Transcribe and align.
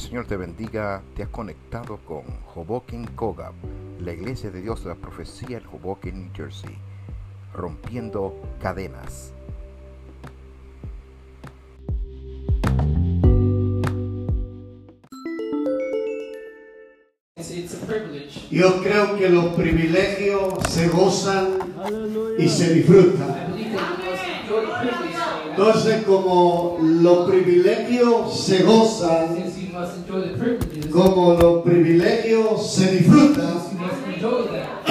el 0.00 0.06
Señor 0.06 0.26
te 0.26 0.36
bendiga. 0.38 1.02
Te 1.14 1.24
has 1.24 1.28
conectado 1.28 1.98
con 2.06 2.22
Hoboken 2.54 3.06
Kogab, 3.08 3.52
la 4.00 4.12
iglesia 4.12 4.50
de 4.50 4.62
Dios 4.62 4.82
de 4.82 4.90
la 4.90 4.94
profecía 4.94 5.58
en 5.58 5.66
Hoboken, 5.66 6.18
New 6.18 6.30
Jersey, 6.34 6.74
rompiendo 7.52 8.34
cadenas. 8.62 9.34
Yo 18.50 18.82
creo 18.82 19.16
que 19.18 19.28
los 19.28 19.54
privilegios 19.54 20.54
se 20.68 20.88
gozan 20.88 21.58
y 22.38 22.48
se 22.48 22.74
disfrutan. 22.74 23.54
Entonces, 25.50 26.04
como 26.04 26.78
los 26.80 27.28
privilegios 27.28 28.40
se 28.40 28.62
gozan, 28.62 29.36
Como 30.90 31.34
los 31.34 31.62
privilegios 31.62 32.72
se 32.72 32.90
disfrutan, 32.90 33.54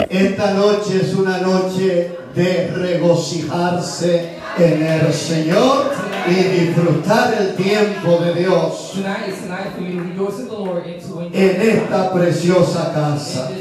esta 0.09 0.53
noche 0.53 1.02
es 1.02 1.13
una 1.13 1.39
noche 1.39 2.17
de 2.34 2.67
regocijarse 2.75 4.38
en 4.57 4.85
el 4.85 5.13
Señor 5.13 5.91
y 6.27 6.34
disfrutar 6.34 7.34
el 7.34 7.55
tiempo 7.55 8.17
de 8.17 8.34
Dios 8.34 8.93
en 11.34 11.62
esta 11.62 12.13
preciosa 12.13 12.91
casa. 12.93 13.51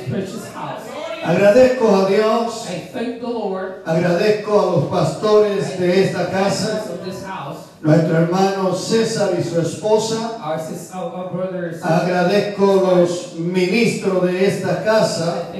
Agradezco 1.24 1.96
a 1.96 2.09
Dios, 2.09 2.66
agradezco 3.84 4.60
a 4.60 4.66
los 4.66 4.84
pastores 4.84 5.79
de 5.79 6.04
esta 6.04 6.30
casa, 6.30 6.84
nuestro 7.80 8.18
hermano 8.18 8.74
César 8.74 9.30
y 9.38 9.42
su 9.42 9.60
esposa. 9.60 10.38
Agradezco 11.82 12.93
los 12.96 13.35
ministros 13.38 14.24
de 14.24 14.46
esta 14.46 14.82
casa. 14.82 15.51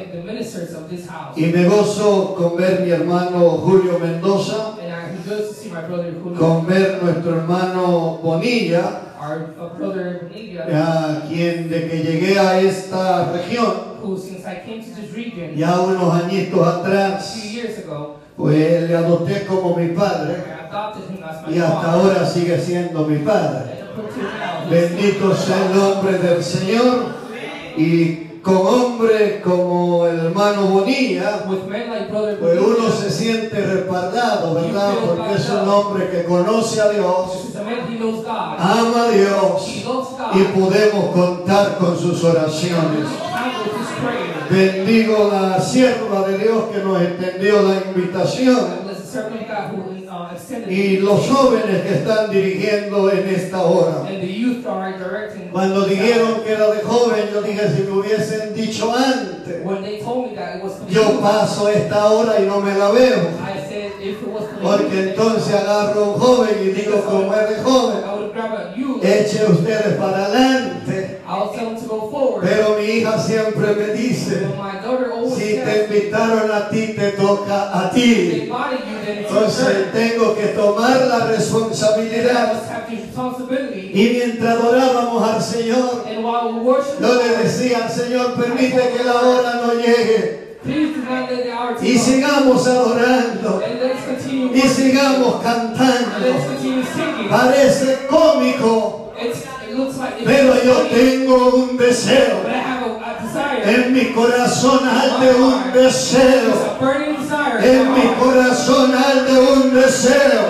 Y 1.37 1.47
me 1.47 1.65
gozo 1.67 2.35
con 2.35 2.57
ver 2.57 2.81
mi 2.81 2.91
hermano 2.91 3.41
Julio 3.51 3.99
Mendoza, 3.99 4.75
con 6.39 6.67
ver 6.67 7.01
nuestro 7.03 7.37
hermano 7.37 8.19
Bonilla, 8.23 9.03
a 9.21 11.23
quien 11.29 11.69
de 11.69 11.89
que 11.89 12.03
llegué 12.03 12.39
a 12.39 12.61
esta 12.61 13.33
región, 13.33 13.75
ya 15.57 15.81
unos 15.81 16.15
añitos 16.15 16.67
atrás, 16.67 17.37
pues 18.37 18.89
le 18.89 18.97
adopté 18.97 19.45
como 19.47 19.77
mi 19.77 19.89
padre 19.89 20.58
Y 21.49 21.59
hasta 21.59 21.93
ahora 21.93 22.27
sigue 22.27 22.61
siendo 22.61 23.05
mi 23.05 23.19
padre. 23.19 23.85
Bendito 24.71 25.35
sea 25.35 25.67
el 25.67 25.79
nombre 25.79 26.19
del 26.19 26.43
Señor. 26.43 27.19
Y 27.77 28.29
con 28.43 28.57
hombres 28.57 29.43
como 29.43 30.07
el 30.07 30.19
hermano 30.19 30.63
Bonilla, 30.63 31.45
pues 31.47 31.61
uno 32.61 32.91
se 32.91 33.11
siente 33.11 33.61
respaldado, 33.61 34.55
¿verdad? 34.55 34.95
Porque 35.05 35.35
es 35.35 35.51
un 35.51 35.69
hombre 35.69 36.09
que 36.11 36.25
conoce 36.25 36.81
a 36.81 36.89
Dios, 36.91 37.49
ama 38.59 39.05
a 39.05 39.11
Dios 39.11 39.85
y 40.35 40.43
podemos 40.59 41.15
contar 41.15 41.77
con 41.79 41.99
sus 41.99 42.25
oraciones. 42.25 43.07
Bendigo 44.51 45.31
la 45.31 45.61
sierva 45.61 46.27
de 46.27 46.39
Dios 46.39 46.65
que 46.73 46.79
nos 46.79 47.03
extendió 47.03 47.63
la 47.63 47.83
invitación 47.91 48.89
y 50.69 50.97
los 50.99 51.29
jóvenes 51.29 51.83
que 51.83 51.95
están 51.95 52.31
dirigiendo 52.31 53.11
en 53.11 53.29
esta 53.29 53.63
hora. 53.63 54.05
Cuando 55.53 55.85
dijeron 55.87 56.43
que 56.45 56.53
era 56.53 56.71
de 56.71 56.83
joven, 56.83 57.25
yo 57.33 57.43
dije 57.43 57.69
si 57.75 57.83
me 57.83 57.91
hubiesen 57.91 58.55
dicho 58.55 58.95
antes, 58.95 59.65
When 59.65 59.83
they 59.83 60.01
told 60.01 60.31
me 60.31 60.37
that 60.37 60.57
it 60.57 60.65
was 60.65 60.75
for 60.75 60.89
yo 60.89 61.21
paso 61.21 61.69
esta 61.69 62.07
hora 62.07 62.41
y 62.41 62.47
no 62.47 62.61
me 62.61 62.75
la 62.75 62.91
veo. 62.91 63.29
Porque 64.63 65.11
entonces 65.11 65.55
agarro 65.55 66.05
a 66.05 66.09
un 66.09 66.21
joven 66.21 66.57
y 66.63 66.69
digo 66.69 67.01
como 67.03 67.35
es 67.35 67.49
de 67.51 67.63
joven, 67.63 67.99
eche 69.03 69.45
ustedes 69.51 69.97
para 69.97 70.27
adelante. 70.27 71.21
Pero 72.41 72.77
mi 72.79 72.85
hija 72.85 73.19
siempre 73.19 73.75
me 73.75 73.93
dice, 73.93 74.47
te 75.69 75.85
invitaron 75.85 76.51
a 76.51 76.69
ti, 76.69 76.95
te 76.97 77.13
toca 77.13 77.79
a 77.79 77.91
ti. 77.91 78.51
Entonces 79.07 79.93
tengo 79.93 80.35
que 80.35 80.47
tomar 80.49 81.01
la 81.03 81.27
responsabilidad. 81.27 82.63
Y 83.93 84.09
mientras 84.11 84.57
adorábamos 84.57 85.23
al 85.23 85.43
Señor, 85.43 86.05
yo 87.01 87.23
le 87.23 87.45
decía 87.45 87.85
al 87.85 87.91
Señor, 87.91 88.35
permite 88.35 88.95
que 88.97 89.05
la 89.05 89.15
hora 89.15 89.61
no 89.67 89.75
llegue. 89.75 90.49
Y 91.83 91.99
sigamos 91.99 92.67
adorando. 92.67 93.63
Y 94.55 94.61
sigamos 94.61 95.43
cantando. 95.43 96.27
Parece 97.31 98.07
cómico, 98.09 99.13
pero 100.25 100.63
yo 100.65 100.75
tengo 100.91 101.55
un 101.55 101.77
deseo. 101.77 102.41
En 103.65 103.93
mi 103.93 104.13
corazón 104.13 104.89
arde 104.89 105.35
un 105.35 105.73
deseo. 105.73 106.79
En 107.63 107.95
mi 107.95 108.07
corazón 108.19 108.95
arde 108.95 109.39
un 109.39 109.75
deseo. 109.75 110.43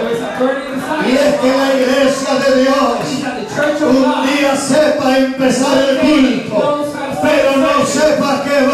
Y 1.07 1.13
es 1.13 1.35
que 1.41 1.49
la 1.57 1.75
iglesia 1.75 2.35
de 2.35 2.63
Dios 2.63 3.19
un 3.83 4.27
día 4.27 4.57
sepa 4.57 5.19
empezar 5.19 5.79
el 5.79 5.99
culto, 5.99 6.93
pero 7.23 7.57
no 7.57 7.87
sepa 7.87 8.45
qué 8.45 8.67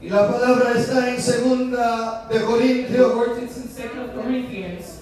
Y 0.00 0.08
la 0.08 0.26
palabra 0.26 0.72
está 0.78 1.10
en 1.10 1.20
segunda 1.20 2.26
de 2.30 2.40
Corintios, 2.40 3.14
word 3.14 3.42
is 3.42 3.56
in 3.58 3.68
2 3.68 4.14
Corinthians 4.14 5.00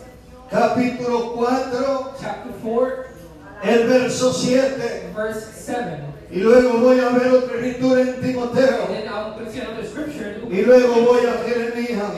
capítulo 0.51 1.35
4, 1.35 2.15
chapter 2.21 2.53
4, 2.63 3.05
el 3.63 3.87
verso 3.87 4.33
7. 4.33 5.13
verse 5.15 5.53
7. 5.55 6.01
Y 6.31 6.41
luego 6.41 6.79
voy 6.79 6.99
a 6.99 7.11
ver 7.11 7.29
otra 7.29 7.57
escritura 7.57 8.01
en 8.01 8.21
Timoteo. 8.21 8.89
Y 10.51 10.63
luego 10.63 10.95
voy 10.95 11.27
a 11.27 11.45
Jeremías. 11.47 12.13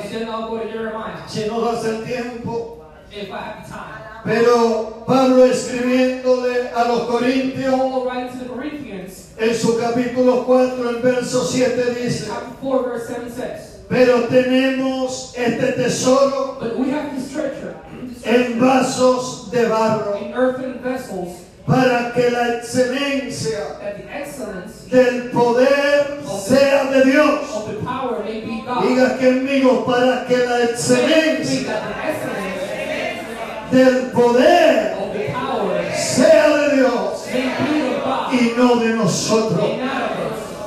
Si 1.29 1.47
no 1.47 1.61
das 1.61 1.85
el 1.85 2.05
tiempo. 2.05 2.77
if 3.13 3.31
I 3.31 3.39
have 3.39 3.65
the 3.65 3.73
time. 3.73 4.11
Pero 4.25 5.05
Pablo 5.07 5.45
escribiéndole 5.47 6.71
a 6.75 6.85
los 6.85 7.01
Corintios 7.03 7.75
en 9.41 9.55
su 9.55 9.79
capítulo 9.79 10.45
4, 10.45 10.91
el 10.91 10.97
verso 10.97 11.45
7 11.45 11.95
dice, 11.95 12.27
chapter 12.27 12.57
4, 12.61 12.91
verse 12.91 13.07
7 13.07 13.31
says, 13.35 13.71
pero 13.89 14.25
tenemos 14.25 15.33
este 15.35 15.73
tesoro 15.73 16.59
But 16.61 16.79
we 16.79 16.91
have 16.91 17.15
this 17.17 17.33
treasure 17.33 17.77
en 18.23 18.61
vasos 18.61 19.51
de 19.51 19.67
barro 19.67 20.19
in 20.21 20.33
earthen 20.35 20.83
vessels, 20.83 21.31
para 21.67 22.13
que 22.13 22.31
la 22.31 22.57
excelencia 22.59 23.79
del 24.91 25.31
poder 25.31 26.21
sea 26.47 26.85
de 26.91 27.05
Dios. 27.05 27.41
Diga 28.83 29.17
conmigo, 29.17 29.85
para 29.87 30.27
que 30.27 30.37
la 30.37 30.65
excelencia 30.65 31.81
del 33.71 34.11
poder 34.11 34.97
sea 35.95 36.49
de 36.57 36.77
Dios 36.77 37.90
y 38.33 38.55
no 38.57 38.77
de 38.77 38.95
nosotros. 38.95 39.65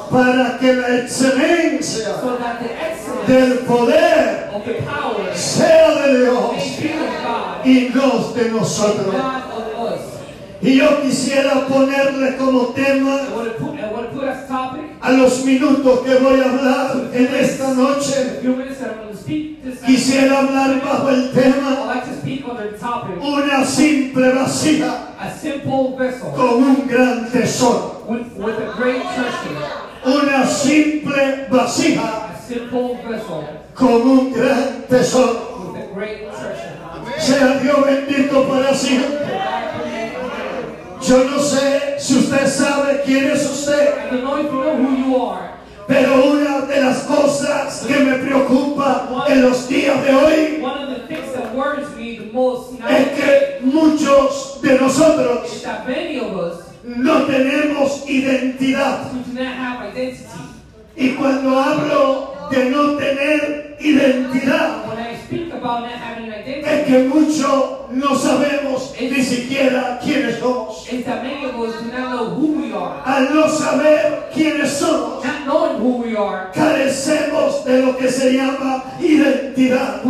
Para 0.10 0.58
que 0.60 0.74
la 0.74 0.98
excelencia 1.00 2.10
del 3.28 3.60
poder 3.60 4.52
sea 5.34 5.96
de 6.02 6.20
Dios 6.20 6.52
y 7.66 7.90
no 7.94 8.34
de 8.34 8.50
nosotros. 8.52 9.16
Y 10.62 10.78
yo 10.78 11.02
quisiera 11.02 11.68
ponerle 11.68 12.38
como 12.38 12.68
tema 12.68 13.20
a 15.02 15.12
los 15.12 15.44
minutos 15.44 16.00
que 16.00 16.16
voy 16.16 16.40
a 16.40 16.50
hablar 16.50 17.10
en 17.14 17.36
esta 17.36 17.74
noche. 17.74 18.40
Quisiera 19.26 20.40
hablar 20.40 20.82
bajo 20.84 21.10
el 21.10 21.32
tema 21.32 22.04
una 23.22 23.66
simple 23.66 24.34
vasija 24.34 25.14
con 26.36 26.64
un 26.64 26.88
gran 26.88 27.32
tesoro. 27.32 28.04
Una 30.06 30.46
simple 30.46 31.48
vasija 31.50 32.30
con 33.74 33.94
un 33.94 34.34
gran 34.34 34.86
tesoro. 34.90 35.74
Sea 37.18 37.60
Dios 37.60 37.86
bendito 37.86 38.48
para 38.48 38.74
siempre. 38.74 39.20
Yo 41.02 41.24
no 41.26 41.40
sé 41.40 41.96
si 42.00 42.18
usted 42.18 42.48
sabe 42.48 43.02
quién 43.06 43.32
es 43.32 43.46
usted, 43.46 43.90
Pero 45.88 46.26
una 46.32 46.62
de 46.62 46.82
las 46.82 47.00
cosas 47.00 47.86
que 47.86 47.96
me 48.00 48.14
preocupa 48.16 49.26
en 49.28 49.42
los 49.42 49.68
días 49.68 50.04
de 50.04 50.16
hoy 50.16 50.64
es 52.90 53.08
que 53.10 53.60
muchos 53.62 54.60
de 54.62 54.80
nosotros 54.80 55.66
no 56.84 57.24
tenemos 57.24 58.10
identidad. 58.10 59.12
Y 60.96 61.10
cuando 61.12 61.60
hablo 61.60 62.34
de 62.52 62.70
no 62.70 62.94
tener 62.98 63.78
identidad, 63.80 64.84
Es 66.66 66.86
que 66.88 67.00
muchos 67.08 67.54
no 67.92 68.16
sabemos 68.16 68.94
ni 69.00 69.24
siquiera 69.24 70.00
quiénes 70.04 70.40
somos. 70.40 70.86
Al 73.06 73.34
no 73.34 73.48
saber 73.48 74.30
quiénes 74.34 74.72
somos, 74.72 75.24
carecemos 76.54 77.66
de 77.66 77.82
lo 77.82 77.98
que 77.98 78.10
se 78.10 78.34
llama 78.34 78.84
identidad. 79.00 80.02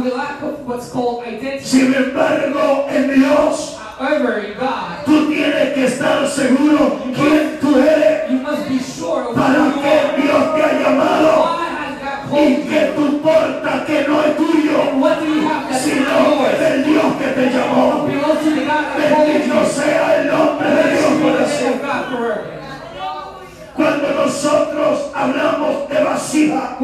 Sin 1.64 1.94
embargo, 1.94 2.88
en 2.90 3.14
Dios, 3.14 3.78
tú 5.06 5.28
tienes 5.30 5.74
que 5.74 5.86
estar 5.86 6.28
seguro 6.28 7.00
quién 7.16 7.58
tú 7.62 7.78
eres, 7.78 8.24
para 9.36 9.54
que. 9.76 10.22
Dios 10.22 10.56
te 10.56 10.62
ha 10.64 10.74
llamado 10.80 11.43
y 12.40 12.56
you. 12.56 12.70
que 12.70 12.80
tú 12.96 13.22
portas 13.22 13.82
que 13.86 14.06
no 14.08 14.24
es 14.24 14.38
tuyo, 14.38 14.80
sino 15.72 16.48
es 16.48 16.60
del 16.60 16.86
Dios 16.86 17.06
que 17.20 17.28
te 17.28 17.50
llamó. 17.50 18.06
Bendito 18.06 19.66
sea 19.66 20.22
el 20.22 20.28
nombre 20.28 20.70
de 20.70 20.92
Dios 20.92 21.04
God 21.82 22.10
forever. 22.10 22.54
Cuando 23.76 24.10
nosotros 24.12 25.12
hablamos 25.16 25.90
de 25.90 26.04
vasija, 26.04 26.78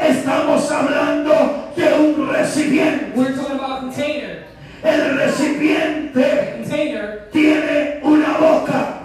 estamos 0.00 0.70
hablando 0.70 1.72
de 1.76 1.94
un 1.94 2.28
recipiente. 2.32 3.12
we're 3.14 3.34
talking 3.34 3.56
about 3.56 3.78
a 3.78 3.80
container. 3.80 4.44
El 4.82 5.16
recipiente 5.16 6.62
tiene 7.32 8.00
una 8.02 8.38
boca. 8.38 9.00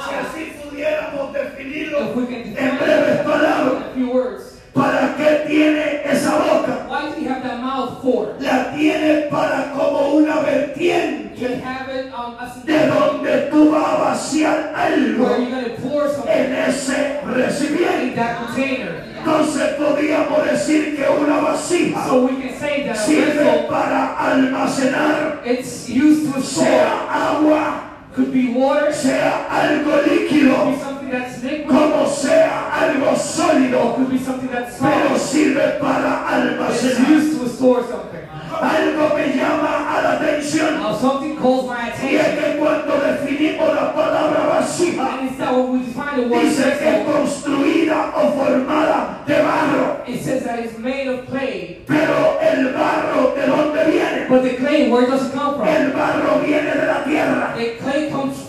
Si 0.00 0.14
así 0.14 0.52
pudiéramos 0.62 1.32
definirlo 1.32 2.00
en 2.00 2.14
define 2.14 2.78
breves 2.78 3.20
it 3.20 3.24
palabras, 3.24 3.74
in 3.74 3.79
a 3.90 3.94
few 3.94 4.10
words, 4.12 4.60
¿para 4.74 5.14
qué 5.16 5.44
tiene 5.48 6.02
esa 6.04 6.38
boca? 6.38 6.86
why 6.88 7.10
do 7.14 7.20
you 7.20 7.28
have 7.28 7.42
that 7.42 7.60
mouth 7.60 8.00
for? 8.02 8.34
La 8.40 8.72
tiene 8.76 9.28
para 9.30 9.72
como 9.72 10.14
una 10.16 10.40
vertiente 10.42 11.30
have 11.64 11.88
it 11.88 12.12
um, 12.12 12.36
as 12.38 12.62
de 12.64 12.86
donde 12.86 13.48
tú 13.50 13.70
vas 13.72 13.84
a 13.84 13.96
vaciar 13.98 14.72
algo 14.76 15.24
where 15.24 15.38
you're 15.40 15.50
going 15.50 15.64
to 15.64 15.82
pour 15.82 16.06
something 16.08 16.28
en 16.30 16.52
ese 16.68 17.20
in 17.22 17.28
recipiente. 17.34 18.14
that 18.14 18.46
container. 18.46 19.04
Entonces 19.18 19.74
podríamos 19.78 20.44
decir 20.44 20.96
que 20.96 21.04
una 21.08 21.40
vasija 21.40 22.06
So 22.06 22.26
we 22.26 22.40
can 22.40 22.58
say 22.58 22.84
that 22.84 22.96
a 22.96 22.98
sirve 22.98 23.34
vessel, 23.44 23.66
para 23.68 24.16
almacenar, 24.18 25.40
it's 25.44 25.88
used 25.88 26.32
to 26.32 26.40
sea 26.40 26.64
store. 26.64 26.86
agua, 27.10 27.86
Could 28.14 28.32
be 28.32 28.52
water, 28.52 28.92
sea 28.92 29.46
algo 29.48 29.92
could 29.92 30.10
líquido, 30.10 30.72
be 30.72 30.78
something 30.80 31.10
that's 31.10 31.42
liquid, 31.44 31.68
como 31.68 32.06
sea 32.08 32.49
algo 32.80 33.10
or 33.10 33.16
sólido, 33.16 33.94
could 33.96 34.10
be 34.10 34.18
something 34.18 34.48
that's 34.50 34.78
pero 34.78 35.08
solid. 35.16 35.20
sirve 35.20 35.78
para 35.80 36.24
It's 36.72 36.84
almacenar. 36.84 37.10
used 37.10 37.40
to 37.40 37.48
store 37.48 37.82
something. 37.82 38.20
Algo 38.50 39.14
me 39.16 39.36
llama 39.36 39.96
a 39.96 40.02
la 40.02 40.12
atención 40.18 40.80
Now 40.82 40.92
something 40.98 41.36
calls 41.36 41.66
my 41.66 41.76
y 41.76 41.88
es 42.16 42.26
attention. 42.26 42.52
que 42.52 42.58
cuando 42.58 42.94
definimos 43.00 43.74
la 43.74 43.94
palabra 43.94 44.46
vasija, 44.46 45.18
And 45.20 45.28
it's 45.30 45.38
that 45.38 45.54
when 45.54 45.72
we 45.72 45.78
define 45.86 46.16
the 46.16 46.28
word 46.28 46.42
dice 46.42 46.56
que 46.56 46.70
es 46.70 46.80
vessel, 46.80 47.04
construida 47.06 48.09
o 48.22 48.32
formada 48.32 49.24
de 49.26 49.34
barro, 49.42 50.08
it 50.08 50.22
says 50.22 50.44
that 50.44 50.58
it's 50.60 50.78
made 50.78 51.06
of 51.08 51.26
clay. 51.26 51.82
pero 51.86 52.38
el 52.40 52.72
barro 52.72 53.34
de 53.34 53.46
dónde 53.46 53.84
viene? 53.90 54.26
But 54.28 54.42
the 54.42 54.56
clay, 54.56 54.90
where 54.90 55.06
does 55.06 55.26
it 55.26 55.32
come 55.32 55.56
from? 55.56 55.68
El 55.68 55.92
barro 55.92 56.40
viene 56.44 56.74
de 56.74 56.86
la 56.86 57.04
tierra. 57.04 57.54
The 57.56 57.76
clay 57.78 58.10
comes 58.10 58.40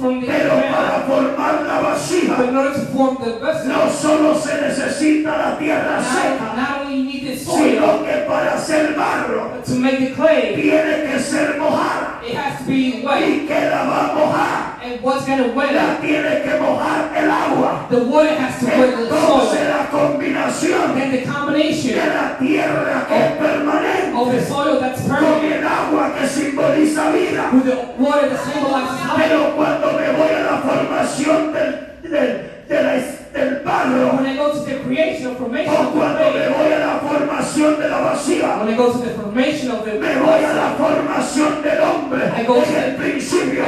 vasija, 2.01 2.37
But 2.37 2.49
in 2.49 2.55
order 2.55 2.73
to 2.73 2.85
form 2.87 3.17
the 3.23 3.39
vessel, 3.39 3.67
no 3.69 3.89
solo 3.89 4.39
se 4.39 4.61
necesita 4.61 5.37
la 5.37 5.57
tierra 5.57 5.97
not, 5.97 6.05
seca, 6.05 6.55
not 6.55 6.81
only 6.81 6.97
you 6.97 7.03
need 7.03 7.23
the 7.27 7.37
soil, 7.37 7.57
sino 7.57 8.03
que 8.05 8.25
para 8.27 8.55
hacer 8.55 8.95
barro 8.95 9.51
but 9.51 9.65
to 9.65 9.75
make 9.75 9.99
the 9.99 10.13
clay, 10.15 10.55
tiene 10.55 11.11
que 11.11 11.19
ser 11.19 11.57
mojada. 11.57 12.21
it 12.23 12.35
has 12.35 12.59
to 12.59 12.65
be 12.67 13.01
wet. 13.03 13.21
¿Y 13.21 13.47
que 13.47 13.69
la 13.69 13.83
va 13.85 14.09
a 14.09 14.15
mojar? 14.15 14.71
And 14.83 15.01
what's 15.01 15.25
going 15.25 15.43
to 15.43 15.49
wet 15.55 15.73
La 15.73 15.99
tiene 16.01 16.41
que 16.43 16.59
mojar 16.59 17.11
el 17.15 17.29
agua. 17.29 17.87
The 17.89 18.03
water 18.03 18.35
has 18.35 18.59
to 18.59 18.65
wet 18.65 18.95
the 18.95 19.03
Entonces 19.03 19.60
soil. 19.61 19.69
la 19.69 19.89
combinación 19.89 20.95
de 20.95 21.23
combination 21.23 21.95
la 21.97 22.37
tierra 22.37 23.05
que 23.07 23.15
es 23.17 23.31
of 23.31 23.37
the 23.37 23.45
permanente 23.45 24.47
soil 24.47 24.79
that's 24.79 25.01
con 25.07 25.45
el 25.45 25.65
agua 25.67 26.13
que 26.19 26.27
simboliza 26.27 27.11
vida. 27.11 27.49
with 27.53 27.65
the 27.65 27.77
water 27.97 28.29
that 28.29 28.39
symbolizes 28.45 28.99
life. 29.07 29.27
Pero 29.29 29.55
cuando 29.55 29.87
me 29.93 30.07
voy 30.17 30.31
a 30.35 30.43
la 30.51 30.57
formación 30.61 31.53
del, 31.53 31.69
del, 32.03 32.51
de 32.67 32.83
la- 32.83 33.21
del 33.31 33.61
barro, 33.63 34.17
When 34.17 34.25
I 34.25 34.35
go 34.35 34.51
to 34.51 34.59
the 34.65 34.79
creation 34.83 35.27
or 35.27 35.35
formation 35.35 35.73
o 35.73 35.79
of 35.79 35.93
the 35.93 35.99
cuando 35.99 36.19
me 36.35 36.47
voy 36.49 36.73
a 36.73 36.79
la 36.79 36.99
formación 36.99 37.79
de 37.79 37.87
la 37.87 37.99
vacía, 38.01 38.59
when 38.59 38.73
I 38.73 38.75
go 38.75 38.91
to 38.91 38.97
the 38.99 39.13
formation 39.15 39.71
of 39.71 39.85
the 39.85 39.93
me 39.93 40.15
voy 40.19 40.43
a 40.43 40.53
la 40.53 40.75
formación 40.77 41.61
del 41.63 41.79
hombre 41.81 42.27
I 42.37 42.43
go 42.45 42.55
to 42.61 42.69
en 42.69 42.83
el 42.83 42.95
principio. 42.97 43.63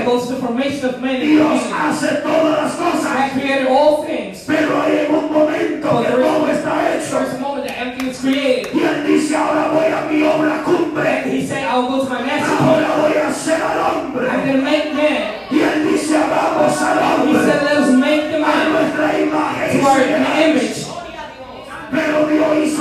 Dios 1.24 1.62
hace 1.74 2.08
todas 2.24 2.62
las 2.64 2.72
cosas, 2.74 3.12
I 3.16 3.30
created 3.40 3.68
all 3.70 4.04
things. 4.06 4.44
pero 4.46 4.73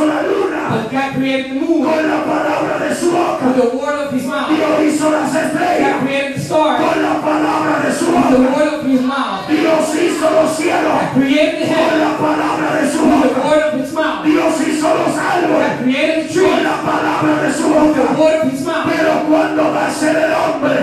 hizo 0.03 0.07
la 0.07 0.23
luna 0.23 0.89
God 0.91 1.15
created 1.15 1.53
the 1.53 1.61
moon 1.61 1.85
con 1.85 2.09
la 2.09 2.25
palabra 2.25 2.79
de 2.89 2.95
su 2.95 3.07
with 3.07 3.15
boca. 3.15 3.53
the 3.55 3.77
word 3.77 3.99
of 4.07 4.13
his 4.13 4.25
mouth. 4.27 4.49
Dios 4.51 4.81
hizo 4.83 5.11
las 5.11 5.33
God 5.33 5.43
estrellas 5.45 6.03
created 6.03 6.35
the 6.37 6.41
stars 6.41 6.81
con 6.83 7.03
la 7.03 7.15
palabra 7.21 7.83
de 7.85 7.93
su 7.93 8.07
with 8.07 8.29
the 8.31 8.39
boca. 8.39 8.53
word 8.57 8.75
of 8.75 8.87
his 8.87 9.01
mouth. 9.03 9.49
Dios 9.49 9.95
hizo 9.95 10.31
los 10.31 10.57
cielos 10.57 10.99
Created 11.15 11.69
the 11.69 11.75
con 11.75 11.99
la 12.01 12.13
palabra 12.19 12.69
de 12.83 12.91
su 12.91 12.99
with 13.05 13.23
the 13.23 13.29
boca. 13.29 13.49
word 13.49 13.63
of 13.63 13.81
his 13.81 13.93
mouth. 13.93 14.25
Dios 14.25 14.55
hizo 14.61 14.89
los 14.95 15.15
árboles 15.17 15.69
God 15.69 15.83
created 15.83 16.29
the 16.29 16.41
con 16.41 16.65
la 16.65 16.77
palabra 16.83 17.43
de 17.43 17.53
su 17.53 17.65
with 17.69 17.95
the 17.95 18.03
boca. 18.03 18.21
word 18.21 18.41
of 18.43 18.53
his 18.53 18.65
mouth. 18.67 18.87
Pero 18.93 19.13
cuando 19.29 19.63
va 19.73 19.87
a 19.87 19.91
ser 19.93 20.17
el 20.17 20.33
hombre, 20.33 20.82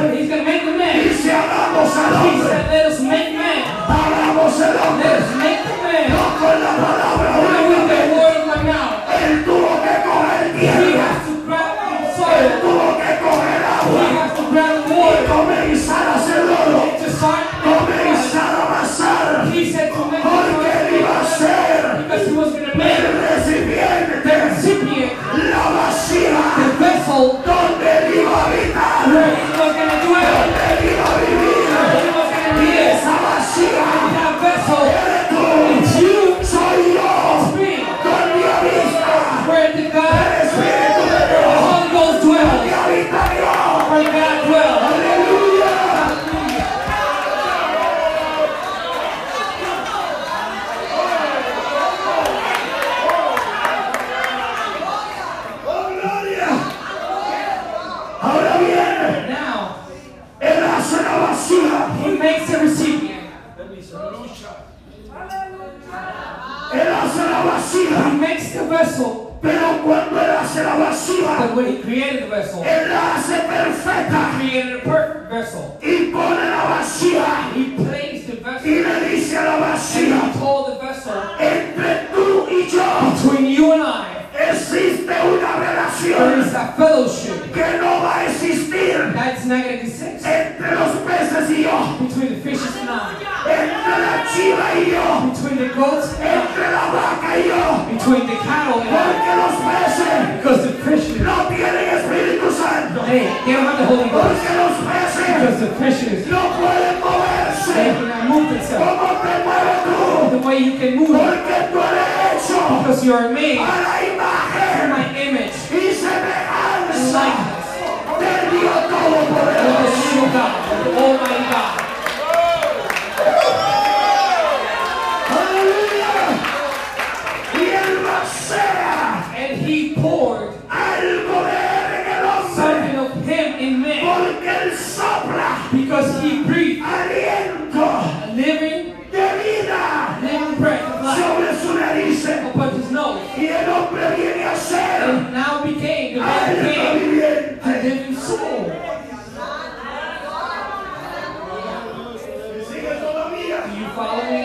vessel, 72.40 72.79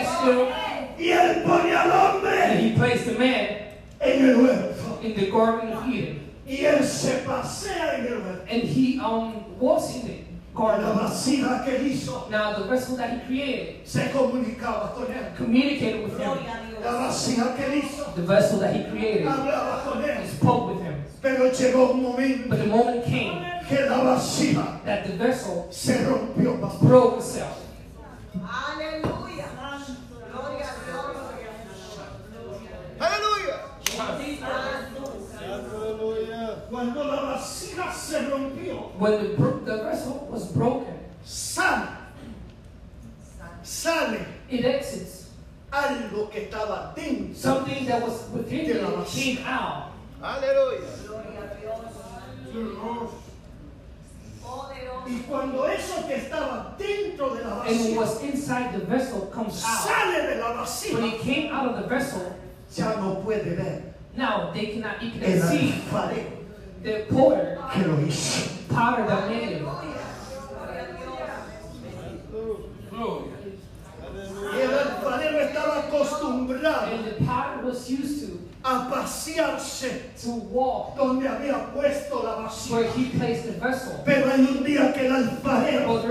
follow? 0.05 0.47
Y 0.97 1.09
él 1.11 1.43
pone 1.43 1.71
al 1.75 1.91
And 1.91 1.91
hombre 1.91 2.61
he 2.61 2.75
placed 2.75 3.05
the 3.05 3.17
man 3.19 3.47
en 3.99 4.29
el 4.29 4.37
huerto. 4.41 4.99
in 5.03 5.15
the 5.15 5.29
Garden 5.29 5.73
of 5.73 5.87
Eden. 5.87 6.21
Y 6.47 6.57
él 6.65 6.83
se 6.83 7.19
pasea 7.25 7.97
en 7.99 8.05
el 8.07 8.21
huerto. 8.21 8.45
And 8.49 8.63
he 8.63 8.99
um 8.99 9.59
was 9.59 9.95
in 9.95 10.07
the 10.07 10.15
Con 10.53 10.67
Garden 10.67 10.85
la 10.87 10.93
vasija 11.03 11.65
que 11.65 11.75
él 11.77 11.87
hizo, 11.91 12.29
Now 12.31 12.53
the 12.53 12.63
vessel 12.69 12.95
that 12.95 13.09
he 13.09 13.19
created 13.27 13.85
se 13.85 14.09
comunicaba 14.13 14.93
con 14.95 15.07
él. 15.07 15.35
communicated 15.35 16.03
with 16.03 16.17
him. 16.17 16.37
La 16.81 16.91
vasija 16.93 17.55
que 17.57 17.65
él 17.65 17.83
hizo, 17.83 18.05
The 18.15 18.21
vessel 18.21 18.59
that 18.59 18.73
he 18.73 18.83
created 18.89 19.25
hablaba 19.27 19.83
con 19.83 20.01
él. 20.03 20.25
spoke 20.25 20.75
with 20.75 20.81
him. 20.81 20.95
Pero 21.21 21.51
llegó 21.51 21.91
un 21.91 22.03
momento 22.03 22.47
But 22.49 22.59
the 22.59 22.67
moment 22.67 23.03
came 23.05 23.41
que 23.67 23.81
la 23.89 23.97
vasija 24.03 24.79
that 24.85 25.03
the 25.07 25.17
vessel 25.17 25.67
se 25.71 25.97
rompió, 26.05 26.55
broke 26.81 27.17
itself. 27.17 27.57
Cuando 36.75 37.05
la 37.05 37.21
vasija 37.21 37.93
se 37.93 38.27
rompió, 38.27 38.91
When 38.99 39.11
the, 39.21 39.27
the 39.63 39.83
vessel 39.83 40.27
was 40.29 40.51
broken, 40.51 40.93
sale, 41.23 41.87
sale 43.63 44.19
it 44.49 44.65
exits. 44.65 45.29
algo 45.71 46.29
que 46.29 46.49
estaba 46.49 46.93
dentro. 46.93 47.33
Something 47.33 47.85
that 47.85 48.01
was 48.01 48.27
within 48.33 48.65
De 48.67 48.81
la 48.81 48.89
it 48.89 48.95
vasija. 48.97 49.35
came 49.37 49.45
out. 49.47 49.91
Y 55.07 55.19
cuando 55.29 55.65
eso 55.69 56.05
que 56.07 56.15
estaba 56.15 56.75
dentro 56.77 57.35
de 57.35 57.43
la 57.45 57.61
And 57.61 57.69
vasija, 57.69 57.95
what's 57.97 58.21
inside 58.21 58.73
the 58.73 58.85
vessel 58.85 59.29
comes 59.33 59.63
out. 59.63 59.87
sale 59.87 60.27
de 60.27 60.35
la 60.41 60.49
When 60.49 60.57
vasija, 60.57 61.13
it 61.15 61.21
came 61.21 61.53
out 61.53 61.69
of 61.69 61.81
the 61.81 61.87
vessel, 61.87 62.35
ya 62.75 62.95
no 62.99 63.21
puede 63.23 63.55
ver 63.55 63.81
now 64.17 64.51
they 64.53 64.67
cannot, 64.73 65.01
el 65.01 65.11
cannot 65.11 65.49
see 65.49 65.71
alfarero 65.71 66.44
the 66.85 67.05
potter, 67.09 67.57
que 67.73 67.87
lo 67.87 67.97
hizo. 67.97 68.47
potter 68.69 69.07
that 69.07 69.29
made 69.29 69.51
it. 69.53 69.63
Y 74.53 74.61
el 74.61 74.71
alfarero 74.71 75.39
estaba 75.39 75.79
acostumbrado 75.79 76.87
And 76.93 77.05
the 77.05 77.25
potter 77.25 77.65
was 77.65 77.89
used 77.89 78.27
to, 78.27 78.39
a 78.63 78.89
pasearse 78.89 80.11
to 80.23 80.29
walk 80.29 80.95
donde 80.95 81.27
había 81.27 81.73
puesto 81.73 82.23
la 82.23 82.35
vasija. 82.35 82.79
Pero 84.05 84.31
hay 84.31 84.41
un 84.41 84.63
día 84.63 84.93
que 84.93 85.07
el 85.07 85.15
alfarero 85.15 86.01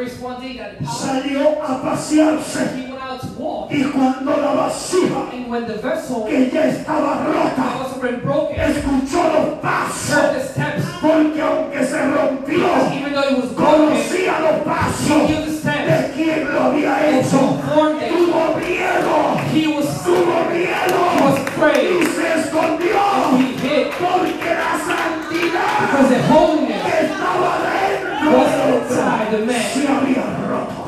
salió 0.87 1.63
a 1.63 1.83
pasearse 1.83 2.77
he 2.77 2.91
went 2.91 3.03
out 3.03 3.21
to 3.21 3.27
walk. 3.39 3.73
y 3.73 3.85
cuando 3.85 4.37
la 4.37 4.54
vasija 4.75 5.33
And 5.33 5.49
when 5.51 5.67
the 5.67 5.75
vessel 5.79 6.25
que 6.25 6.51
ya 6.51 6.65
estaba 6.67 7.25
rota. 7.25 7.79
was 7.79 7.93
already 7.97 8.17
broken, 8.19 8.57
escuchó 8.61 9.23
los 9.23 9.47
heard 9.47 9.61
pasos 9.63 10.33
the 10.33 10.41
steps, 10.41 10.85
porque 11.01 11.41
aunque 11.41 11.85
se 11.85 11.99
rompió 12.07 12.67
even 12.93 13.13
though 13.13 13.29
it 13.31 13.37
was 13.39 13.51
broken, 13.53 13.89
conocía 13.89 14.41
los 14.41 14.61
he 14.61 14.65
pasos 14.65 15.29
knew 15.29 15.45
the 15.45 15.53
steps. 15.53 15.87
de 15.89 16.13
quien 16.15 16.53
lo 16.53 16.61
había 16.61 16.97
And 16.99 17.17
hecho. 17.27 17.39
who 17.39 17.75
formed 17.75 18.03
it. 18.03 18.09
tuvo 18.11 18.57
miedo. 18.59 19.15
He 19.55 19.67
was, 19.69 19.87
tuvo 20.03 20.39
he 20.51 20.67
miedo 20.67 21.01
was 21.23 21.39
y 21.39 21.43
afraid. 21.43 22.03
se 22.15 22.27
escondió. 22.41 22.99
He 23.39 23.47
hid. 23.63 23.87
Porque 23.95 24.51
la 24.55 24.75
santidad 24.83 25.75
because 25.81 26.09
the 26.09 26.23
holiness 26.33 26.83
que 26.83 27.07
estaba 27.07 27.53
dentro 27.63 28.39
was 28.39 28.51
del 28.51 28.75
inside 28.83 29.31
the 29.31 29.37
hombre 29.39 29.47
man. 29.47 29.63
se 29.73 29.89
había 29.89 30.25
roto 30.49 30.83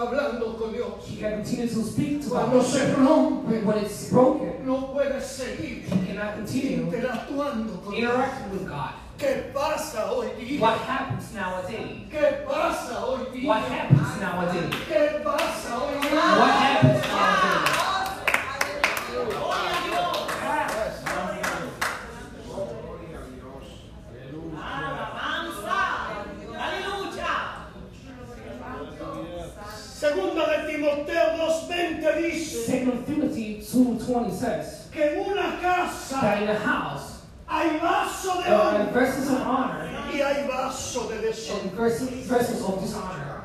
hablando 0.00 0.56
con 0.58 0.72
Dios 0.72 0.88
He 1.08 1.16
cannot 1.20 1.44
continue 1.44 1.68
to 1.68 1.82
speak 1.84 2.22
to 2.24 2.30
cuando 2.30 2.58
God. 2.58 2.66
se 2.66 2.94
rompe 2.94 3.62
When 3.64 3.78
it's 3.78 4.10
broken, 4.10 4.66
no 4.66 4.92
puede 4.92 5.20
seguir 5.20 5.84
he 5.84 6.06
cannot 6.06 6.34
continue 6.36 6.82
interactuando 6.84 7.80
con 7.84 7.94
Dios 7.94 8.10
interacting 8.12 8.50
with 8.52 8.68
God. 8.68 8.90
¿qué 9.18 9.50
pasa 9.52 10.10
hoy 10.12 10.28
día? 10.38 10.60
What 10.60 10.78
happens 10.88 11.32
nowadays? 11.34 12.08
¿qué 12.10 12.44
pasa 12.48 13.04
hoy 13.04 13.26
día? 13.32 13.48
What 13.48 13.62
happens 13.68 14.20
nowadays? 14.20 14.74
¿qué 14.88 15.20
pasa 15.22 15.76
hoy 15.76 15.94
What 15.94 16.10
día? 16.10 16.80
happens 16.80 17.06
nowadays? 17.06 17.76
segunda 29.98 30.46
de 30.48 30.72
Timoteo 30.72 31.36
2.20 31.68 32.16
dice 32.22 32.64
Second 32.66 33.04
Timothy 33.06 33.62
2.20 33.80 34.32
says 34.32 34.88
que 34.92 35.02
en 35.02 35.30
una 35.30 35.58
casa 35.60 36.20
that 36.20 36.42
in 36.42 36.48
a 36.48 36.58
house 36.58 37.22
hay 37.48 37.78
vaso 37.78 38.42
de 38.42 38.48
are 38.48 38.78
honra. 38.78 38.92
vessels 38.92 39.30
of 39.30 39.40
honor. 39.40 39.90
Y 40.12 40.20
hay 40.20 40.46
vaso 40.46 41.08
de 41.08 41.16
and 41.16 41.72
vessels 41.72 42.10
vessels 42.28 42.62
of 42.62 42.80
dishonor. 42.80 43.44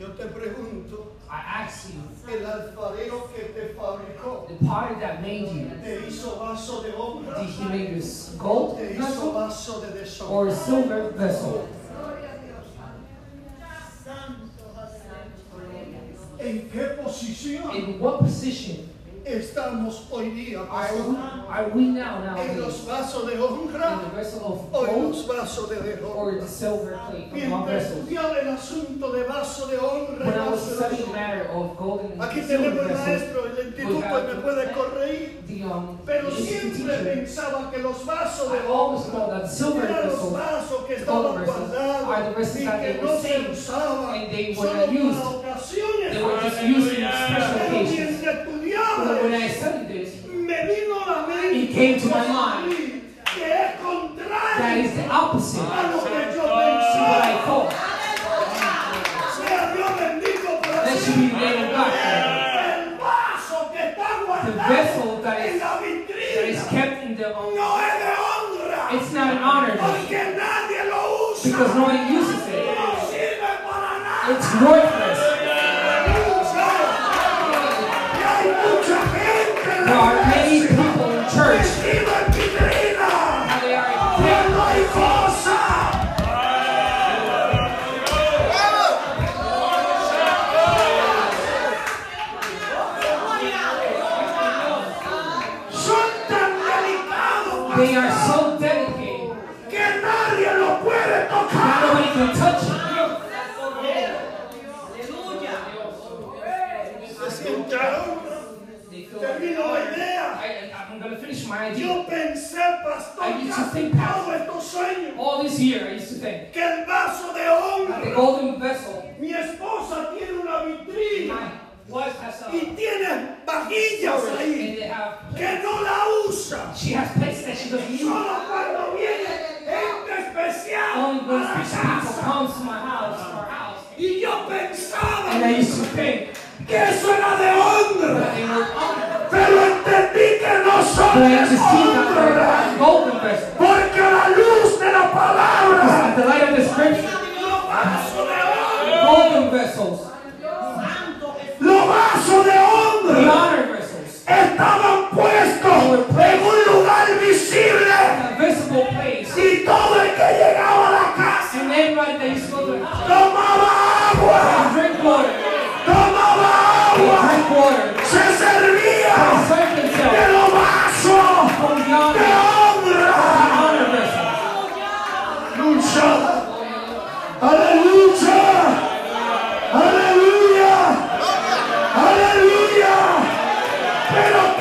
yo 0.00 0.08
te 0.08 0.24
pregunto 0.24 1.08
I 1.30 1.64
ask 1.64 1.88
you, 1.88 2.02
el 2.30 2.44
alfarero 2.44 3.32
que 3.34 3.44
te 3.54 3.74
fabricó 3.74 4.48
the 4.48 4.64
potter 4.66 5.00
that 5.00 5.22
made 5.22 5.48
you, 5.48 5.70
te 5.82 6.06
hizo 6.06 6.38
vaso 6.38 6.82
de 6.82 6.92
honra? 6.92 7.40
did 7.40 7.48
he 7.48 7.64
make 7.68 7.94
this 7.94 8.34
gold 8.38 8.78
vessel? 8.78 9.32
vaso 9.32 9.80
de 9.80 10.24
or 10.28 10.48
a 10.48 10.54
silver 10.54 11.10
vessel? 11.10 11.68
¿En 16.52 16.68
qué 16.70 16.84
posición? 17.02 17.74
In 17.74 17.98
what 17.98 18.20
position 18.20 18.91
estamos 19.24 20.04
hoy 20.10 20.30
día 20.30 20.60
are 20.60 20.88
pastor? 20.88 21.10
we, 21.10 21.16
are 21.48 21.68
we 21.68 21.82
now 21.84 22.36
en 22.36 22.60
los 22.60 22.86
vasos 22.86 23.26
de 23.26 23.38
honra 23.38 24.00
o 24.72 24.86
en 24.86 25.02
los 25.10 25.26
vasos 25.26 25.70
de 25.70 25.76
deshonra 25.76 27.10
mientras 27.32 27.84
estudiaba 27.84 28.38
el 28.38 28.48
asunto 28.48 29.12
de 29.12 29.22
vaso 29.24 29.66
de 29.66 29.78
honra 29.78 30.26
When 30.26 30.34
I 30.34 30.48
was 30.50 30.60
studying 30.60 31.06
the 31.06 31.12
matter 31.12 31.48
of 31.52 31.78
aquí 32.20 32.40
tenemos 32.40 32.86
el 32.86 32.94
maestro 32.94 33.46
el 33.46 33.66
instituto 33.66 34.22
me 34.26 34.34
puede 34.42 34.72
corregir 34.72 35.42
the 35.46 35.64
um, 35.64 35.98
pero 36.04 36.30
siempre 36.30 36.94
pensaba 36.98 37.70
que 37.70 37.78
los 37.78 38.04
vasos 38.04 38.52
de 38.52 38.58
honra 38.68 39.46
eran 39.88 40.08
los 40.08 40.32
vasos 40.32 40.84
que 40.86 40.94
estaban 40.94 41.44
guardados 41.44 42.56
y 42.56 42.66
que 42.66 43.00
no 43.02 43.20
se 43.20 43.50
usaban 43.50 44.02
solo 44.54 44.72
para 44.72 45.28
ocasiones. 45.28 46.12
Pero 46.12 46.28
mientras 46.62 48.46
But 48.74 49.22
when 49.22 49.34
I 49.34 49.46
eso, 49.46 49.60
studied 49.60 49.88
this, 49.88 50.24
me 50.26 50.56
vino 50.66 50.96
a 50.96 51.04
la 51.04 51.26
mente 51.26 51.56
It 51.62 51.72
came 51.72 52.00
to 52.00 52.06
my 52.08 52.12
cosa 52.12 52.32
mind. 52.32 52.72
que 53.24 53.44
es 53.44 53.80
contrario 53.80 54.58
that 54.58 54.76
is 54.78 54.92
the 54.96 55.06
opposite 55.08 55.60
a 55.60 55.82
lo 55.92 55.98
que 56.04 56.10
yo 56.32 56.42
to 56.42 56.48
what 56.48 56.64
I 56.64 57.32
pensaba 57.32 57.44
thought. 57.44 57.72
sea 59.36 59.60
Dios 59.74 59.90
bendito 60.00 60.50
por 60.62 60.72
That 60.72 60.98
should 60.98 61.16
be 61.16 61.26
the 61.28 61.36
name 61.36 61.58
of 61.64 61.70
God. 61.72 61.92
el 61.92 62.98
vaso 62.98 63.58
que 63.72 63.82
está 63.92 64.08
The 64.08 64.24
guardado 64.26 64.68
vessel 64.68 65.22
that 65.22 65.38
en 65.40 65.54
is, 65.54 65.60
la 65.60 65.72
that 65.76 65.84
is 65.84 66.58
vitrina 66.58 66.68
kept 66.70 67.02
in 67.04 67.16
the 67.16 67.26
um, 67.36 67.54
no 67.54 67.68
es 67.80 67.94
de 68.00 68.10
honra 68.22 68.80
it's 68.96 69.12
not 69.12 69.28
an 69.36 69.42
honor 69.42 69.76
porque 69.76 70.20
nadie 70.36 70.80
lo 70.88 71.32
usa 71.32 71.48
because 71.48 71.74
no 71.74 71.82
one 71.84 72.12
uses 72.12 72.42
it. 72.48 72.64
no 72.76 72.88
sirve 73.08 73.50
para 73.64 73.92
nada 74.00 74.32
It's 74.32 74.48
worthless. 74.60 75.21
There 79.92 80.00
la 80.00 80.06
are 80.08 80.24
many 80.24 80.56
iglesia 80.56 80.68
people 80.68 81.10
in 81.10 81.24
church 81.28 81.60
vestidos 81.60 82.16
en 82.20 82.32
vitrina 82.32 83.10
how 83.46 83.60
they 83.60 83.74
are 83.74 83.92
cuando 83.92 84.24
kept. 84.24 84.56
hay 84.70 84.84
cosa 84.96 85.58
son 95.70 96.10
tan 96.28 96.52
delicados 96.66 97.76
They 97.76 97.96
are 97.96 98.11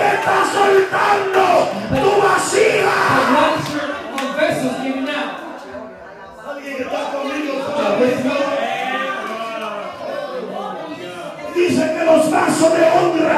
que 0.02 0.16
está 0.16 0.38
soltando 0.52 1.44
tu 1.90 2.22
vasija. 2.22 2.98
Alguien 6.48 6.78
está 6.82 7.02
conmigo? 7.12 7.54
Dice 11.56 11.84
que 11.94 12.04
los 12.06 12.32
vasos 12.32 12.74
de 12.74 12.84
honra 12.84 13.38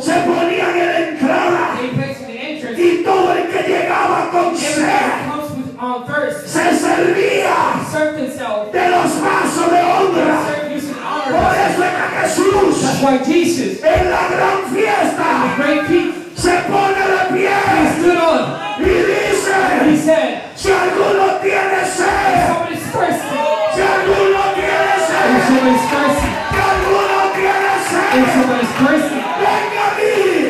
se 0.00 0.14
ponían 0.20 0.76
en 0.76 0.86
la 0.86 0.98
entrada 1.08 1.64
y 2.76 3.02
todo 3.02 3.32
el 3.32 3.48
que 3.48 3.62
llegaba 3.62 4.30
con 4.30 4.56
sed 4.56 4.82
se 6.46 6.76
servía 6.76 7.56
de 8.72 8.88
los 8.88 9.22
vasos 9.22 9.70
de 9.70 9.82
honra. 9.82 10.61
Por 11.32 11.52
eso 11.54 11.82
es 11.82 11.92
que 11.96 12.06
Jesús 12.20 12.82
That's 12.82 13.00
why 13.02 13.18
Jesus, 13.24 13.82
en 13.82 14.10
la 14.10 14.28
gran 14.28 14.58
the 14.64 14.76
fiesta 14.76 15.56
great 15.56 15.86
king, 15.86 16.12
se 16.36 16.52
pone 16.68 16.94
de 16.94 17.20
he 17.22 17.46
pie 17.46 17.92
stood 17.98 18.18
on. 18.18 18.42
y 18.78 18.84
He 18.84 19.02
dice, 19.02 20.04
said, 20.04 20.42
si 20.56 20.68
alguno 20.70 21.38
tiene 21.42 21.84
sed, 21.86 22.46
somebody's 22.48 22.84
thirsty. 22.92 23.38
si 23.74 23.80
alguno 23.80 24.42
tiene 24.54 24.92
If 24.92 25.06
sed, 25.08 25.28
somebody's 25.46 25.84
thirsty. 25.92 26.30
si 26.52 26.58
alguno 26.68 27.18
tiene 27.36 27.72
If 27.76 27.88
sed, 27.88 28.24
somebody's 28.32 28.72
thirsty. 28.80 29.18
venga 29.42 29.82
a 29.86 29.94
mí, 29.96 30.41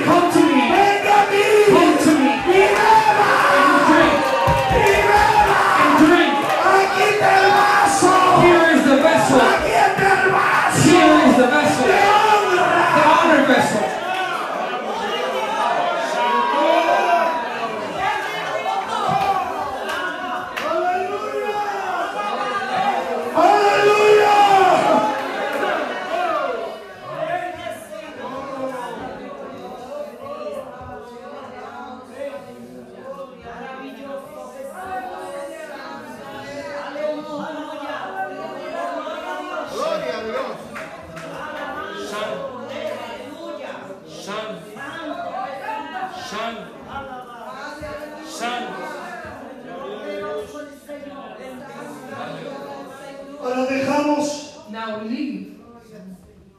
Now 54.83 54.99
we 54.99 55.09
leave. 55.11 55.61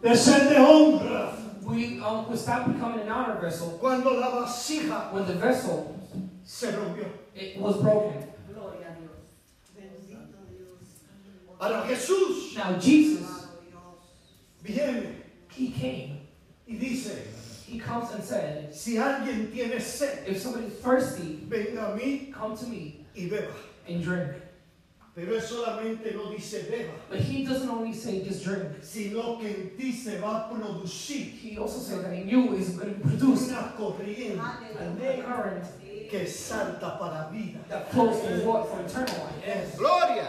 de 0.01 0.15
ser 0.15 0.47
de 0.47 0.55
honra 0.55 1.35
We, 1.61 1.99
um, 1.99 2.29
we 2.31 2.37
stop 2.37 2.71
becoming 2.71 3.01
an 3.01 3.09
honor 3.09 3.35
vessel 3.41 3.77
cuando 3.81 4.17
la 4.17 4.31
vasija 4.31 5.11
when 5.11 5.25
the 5.27 5.33
vessel 5.33 5.93
se 6.45 6.71
rompió. 6.71 7.05
it 7.35 7.57
was 7.59 7.81
broken. 7.81 8.23
Ahora 11.59 11.85
Jesús 11.85 12.55
Now 12.55 12.79
Jesus, 12.79 13.47
viene 14.63 15.15
he 15.51 15.71
came. 15.71 16.21
y 16.65 16.77
dice, 16.77 17.27
He 17.67 17.77
comes 17.77 18.09
and 18.13 18.23
said, 18.23 18.73
si 18.73 18.95
alguien 18.95 19.51
tiene 19.51 19.81
sed, 19.81 20.23
if 20.27 20.39
somebody's 20.41 20.73
thirsty, 20.79 21.39
venga 21.49 21.91
a 21.91 21.97
mí 21.97 22.31
come 22.31 22.55
to 22.55 22.67
me 22.67 23.05
y 23.17 23.23
beba. 23.27 23.51
and 23.85 24.01
drink. 24.01 24.31
Pero 25.15 25.35
él 25.35 25.41
solamente 25.43 26.11
no 26.15 26.31
dice 26.31 26.65
beba, 26.71 26.93
But 27.09 27.19
he 27.19 27.43
doesn't 27.45 27.69
only 27.69 27.93
say 27.93 28.23
just 28.23 28.43
drink. 28.43 28.81
sino 28.81 29.37
que 29.39 29.47
en 29.47 29.77
ti 29.77 29.91
se 29.91 30.19
va 30.19 30.47
a 30.47 30.49
producir 30.49 31.33
He 31.39 31.57
also 31.57 31.79
says 31.79 32.01
that 32.01 32.13
in 32.13 32.27
you 32.27 32.53
is 32.55 32.69
going 32.77 32.95
to 32.95 32.99
produce 32.99 33.49
una 33.49 33.73
corriente 33.77 34.39
a 34.39 35.23
current 35.23 35.65
que 36.09 36.25
salta 36.27 36.97
para 36.99 37.29
vida. 37.31 37.59
that 37.69 37.91
flows 37.91 38.19
for 38.21 38.47
what? 38.47 38.67
For 38.69 38.81
eternal 38.81 39.29
life. 39.45 39.77
Gloria. 39.77 40.27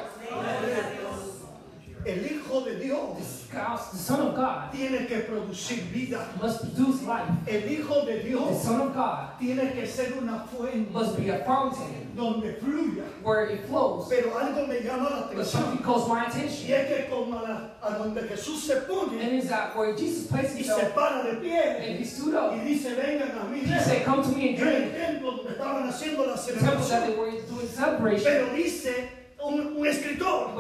El 2.07 2.25
Hijo 2.27 2.61
de 2.65 2.77
Dios 2.79 3.47
God, 3.53 3.79
the 3.93 3.97
Son 3.99 4.21
of 4.21 4.35
God 4.35 4.71
tiene 4.73 5.07
que 5.07 5.21
producir 5.23 5.81
vida. 5.93 6.27
must 6.43 6.61
produce 6.61 7.03
life. 7.05 7.29
El 7.47 7.63
Hijo 7.69 8.05
de 8.05 8.23
Dios 8.23 8.49
The 8.49 8.67
Son 8.69 8.81
of 8.83 8.95
God 8.95 9.29
tiene 9.41 9.73
que 9.75 9.87
ser 9.87 10.13
una 10.19 10.45
fuente 10.47 10.91
must 10.93 11.17
be 11.17 11.31
a 11.31 11.45
fountain 11.45 12.13
donde 12.17 12.59
fluya. 12.61 13.05
where 13.23 13.47
it 13.47 13.65
flows. 13.67 14.09
Pero 14.09 14.31
algo 14.39 14.67
me 14.67 14.81
llama 14.81 15.09
la 15.11 15.27
But 15.29 15.39
atención. 15.39 15.47
something 15.47 15.83
calls 15.85 16.09
my 16.09 16.27
attention. 16.27 16.67
Y 16.69 16.73
es 16.75 16.89
que 16.89 17.09
como 17.11 17.39
a, 17.39 17.43
la- 17.43 17.71
a 17.83 17.99
donde 17.99 18.23
Jesús 18.29 18.61
se 18.67 18.81
pone 18.83 19.21
And 19.23 19.33
is 19.35 19.49
that 19.49 19.77
where 19.77 19.95
Jesus 19.97 20.27
placed 20.27 20.57
y 20.59 20.63
se 20.63 20.91
para 20.95 21.23
de 21.23 21.31
and 21.41 21.99
he 21.99 22.05
stood 22.05 22.35
y 22.35 22.37
up. 22.37 22.65
dice, 22.65 22.95
vengan 22.97 23.31
a 23.39 23.45
mí. 23.51 23.61
He 23.65 23.79
said, 23.81 24.05
Come 24.05 24.23
to 24.23 24.29
me 24.31 24.51
and 24.51 24.59
En 24.59 24.67
el 24.69 24.81
drink. 24.91 24.93
templo 24.95 25.31
donde 25.37 25.53
estaban 25.53 25.89
haciendo 25.89 26.27
la 26.27 26.37
The 26.37 26.53
temple 26.53 26.71
that 26.77 26.81
celebración. 26.85 27.07
they 27.07 27.17
were 27.17 27.31
doing 27.49 27.69
celebration. 27.69 28.25
Pero 28.25 28.55
dice 28.55 29.09
un, 29.45 29.77
un 29.77 29.87
escritor 29.87 30.55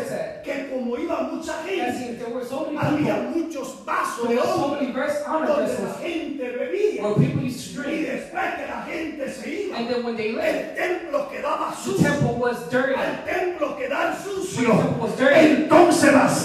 said, 0.00 0.42
que 0.42 0.70
como 0.70 0.96
iba 0.96 1.22
mucha 1.22 1.62
gente, 1.62 2.24
so 2.48 2.70
había 2.78 3.30
muchos 3.34 3.84
vasos 3.84 4.28
de 4.28 4.36
so 4.38 4.76
donde 5.46 5.72
la 5.82 5.94
gente 6.00 6.48
bebía. 6.48 7.02
Y 7.02 8.02
después 8.02 8.54
que 8.56 8.66
la 8.66 8.82
gente 8.82 9.32
se 9.32 9.50
iba, 9.50 9.78
And 9.78 9.88
then 9.88 10.04
when 10.04 10.16
they 10.16 10.32
left, 10.32 10.78
el 10.78 10.98
templo 10.98 11.28
quedaba 11.30 11.74
sucio. 11.74 12.10
Al 12.10 13.24
templo 13.24 13.76
the 13.76 14.16
sucio. 14.22 14.72
Entonces 15.32 16.12
vaciaban 16.12 16.39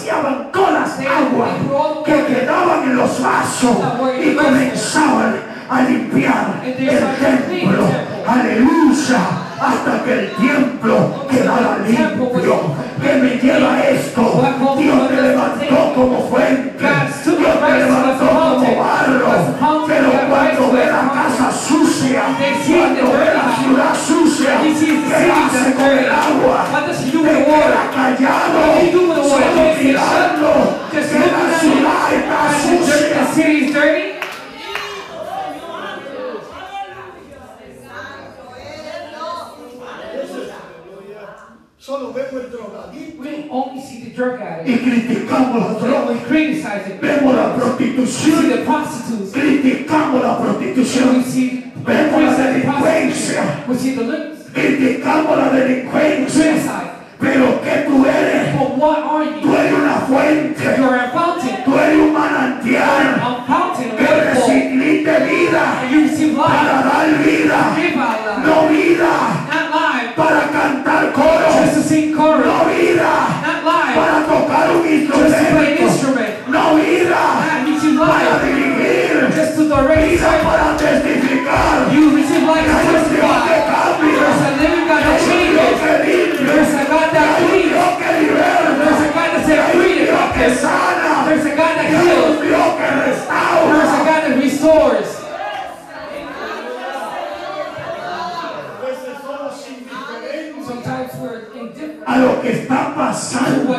pasando 103.16 103.76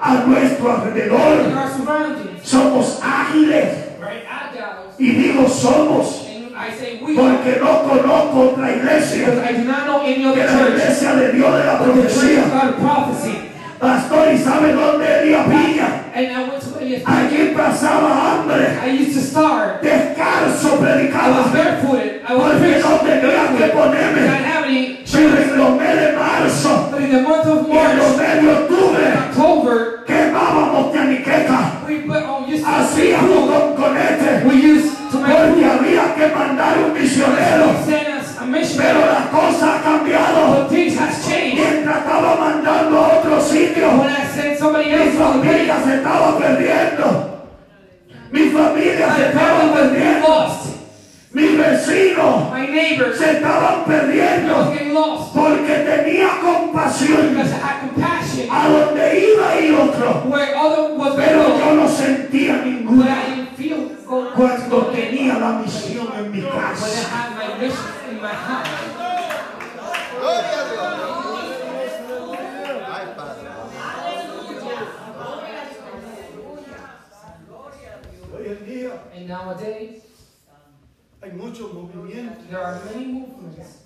a 0.00 0.14
nuestro 0.26 0.70
alrededor. 0.70 1.50
Somos 2.42 3.00
ágiles. 3.02 3.84
Y 4.98 5.10
digo 5.10 5.48
somos 5.48 6.20
porque 7.16 7.60
no 7.60 7.82
conozco 7.82 8.40
otra 8.52 8.70
iglesia 8.70 9.26
que 9.26 10.44
la 10.44 10.68
iglesia 10.68 11.14
de 11.14 11.32
Dios 11.32 11.58
de 11.58 11.64
la 11.64 11.78
profecía. 11.78 12.44
Pastor, 13.80 14.32
¿y 14.32 14.38
sabe 14.38 14.72
dónde 14.72 15.04
to 16.60 16.80
ESP. 16.80 17.06
Allí 17.06 17.54
pasaba 17.54 18.30
hambre, 18.30 18.78
I 18.82 19.02
used 19.02 19.14
to 19.14 19.20
starve. 19.20 19.82
descalzo 19.82 20.68
I 20.68 20.70
was 20.70 20.80
predicaba, 20.80 21.52
barefooted. 21.52 22.22
I 22.26 22.34
was 22.34 22.54
porque 22.54 22.80
no 22.80 22.96
tenía 23.00 23.58
que 23.58 23.66
ponerme. 23.74 25.03
Shoes. 25.14 25.38
en 25.38 25.58
los 25.58 25.70
meses 25.78 26.00
de 26.00 26.12
marzo 26.18 26.88
But 26.90 27.00
in 27.02 27.10
the 27.10 27.22
month 27.22 27.46
of 27.46 27.68
en 27.70 27.98
los 27.98 28.16
meses 28.16 28.42
de 28.42 28.50
octubre 28.50 29.04
October, 29.30 30.04
quemábamos 30.06 30.92
tianiqueca, 30.92 31.86
we 31.86 32.00
put 32.00 32.22
on 32.22 32.48
used 32.48 32.64
to 32.64 32.70
hacíamos 32.70 33.50
con 33.50 33.74
conete, 33.76 34.44
we 34.46 34.54
used 34.54 35.10
to 35.10 35.18
make 35.18 35.34
porque 35.34 35.64
había 35.64 36.14
que 36.14 36.26
mandar 36.34 36.78
un 36.78 36.92
misionero. 36.92 37.70
Us 37.70 37.94
a 38.38 38.76
Pero 38.76 39.06
la 39.06 39.30
cosa 39.30 39.76
ha 39.76 39.82
cambiado. 39.82 40.54
But 40.54 40.68
things 40.68 40.98
has 40.98 41.24
changed. 41.26 41.60
Mientras 41.60 41.98
estaba 41.98 42.36
mandando 42.36 42.98
a 42.98 43.18
otro 43.18 43.40
sitio, 43.40 43.88
When 43.98 44.10
I 44.10 44.26
sent 44.26 44.58
somebody 44.58 44.90
mi 44.90 44.94
else 44.94 45.18
familia 45.18 45.76
se 45.84 45.94
estaba 45.96 46.38
perdiendo. 46.38 47.46
Mi 48.30 48.50
familia 48.50 49.08
my 49.08 49.16
se 49.16 49.26
estaba 49.28 49.72
perdiendo. 49.72 50.73
Mis 51.34 51.58
vecinos 51.58 52.48
My 52.52 52.66
neighbors 52.68 53.18
se 53.18 53.32
estaban 53.32 53.84
perdiendo 53.84 54.72
porque 55.34 55.74
tenía 55.74 56.28
compasión 56.40 57.34
because 57.34 57.50
I 57.50 57.58
had 57.58 57.80
compassion. 57.80 58.48
a 58.48 58.68
donde 58.68 59.18
iba 59.18 59.60
y 59.60 59.70
otro. 59.74 60.22
Pero 61.16 61.58
yo 61.58 61.74
no 61.74 61.88
sentía 61.88 62.62
ninguna 62.64 63.18
cuando 64.36 64.86
tenía 64.86 65.34
la 65.38 65.52
misión 65.58 66.08
en 66.16 66.30
mi 66.30 66.40
when 66.40 66.52
I 66.52 66.72
casa. 66.72 67.24
And 79.14 79.28
nowadays, 79.28 80.03
hay 81.24 81.32
muchos 81.32 81.72
movimientos. 81.72 82.46
there 82.48 82.62
are 82.62 82.80
many 82.84 83.06
movements. 83.06 83.78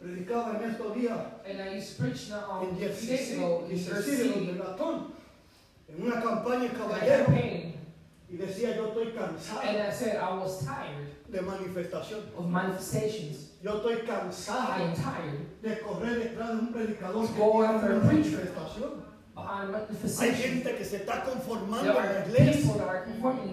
Predicaba 0.00 0.60
en 0.60 0.70
estos 0.70 0.94
días 0.94 1.18
And 1.46 1.60
I 1.60 1.76
used 1.76 1.96
to 1.96 2.02
preach 2.02 2.28
now 2.28 2.62
en 2.62 2.76
um, 2.76 2.82
a 2.82 2.88
few 2.92 3.08
days 3.08 3.32
ago 3.32 3.66
in 3.70 3.78
Jersey, 3.78 4.16
Jersey, 4.16 4.28
donde 4.28 4.62
Latón, 4.62 5.12
en 5.88 6.02
una 6.06 6.20
campaña 6.20 6.70
caballero, 6.72 7.26
y 8.30 8.36
decía 8.36 8.76
yo 8.76 8.88
estoy 8.88 9.12
cansado 9.12 9.60
And 9.62 9.78
I 9.78 9.90
said 9.90 10.16
I 10.16 10.34
was 10.34 10.64
tired 10.64 11.08
de 11.30 11.38
of 11.40 12.50
manifestations. 12.50 13.50
Yo 13.62 13.80
estoy 13.80 14.06
cansado 14.06 14.94
tired 14.94 15.62
de 15.62 15.80
correr 15.80 16.18
detrás 16.18 16.50
de 16.50 16.58
un 16.58 16.72
predicador 16.72 17.26
que 17.26 17.34
tiene 17.34 17.50
una 17.50 18.04
manifestación. 18.04 19.13
Hay 19.36 20.32
gente 20.34 20.76
que 20.76 20.84
se 20.84 20.96
está 20.98 21.24
conformando 21.24 21.90
en 21.90 22.06
la 22.06 22.26
iglesia 22.26 22.62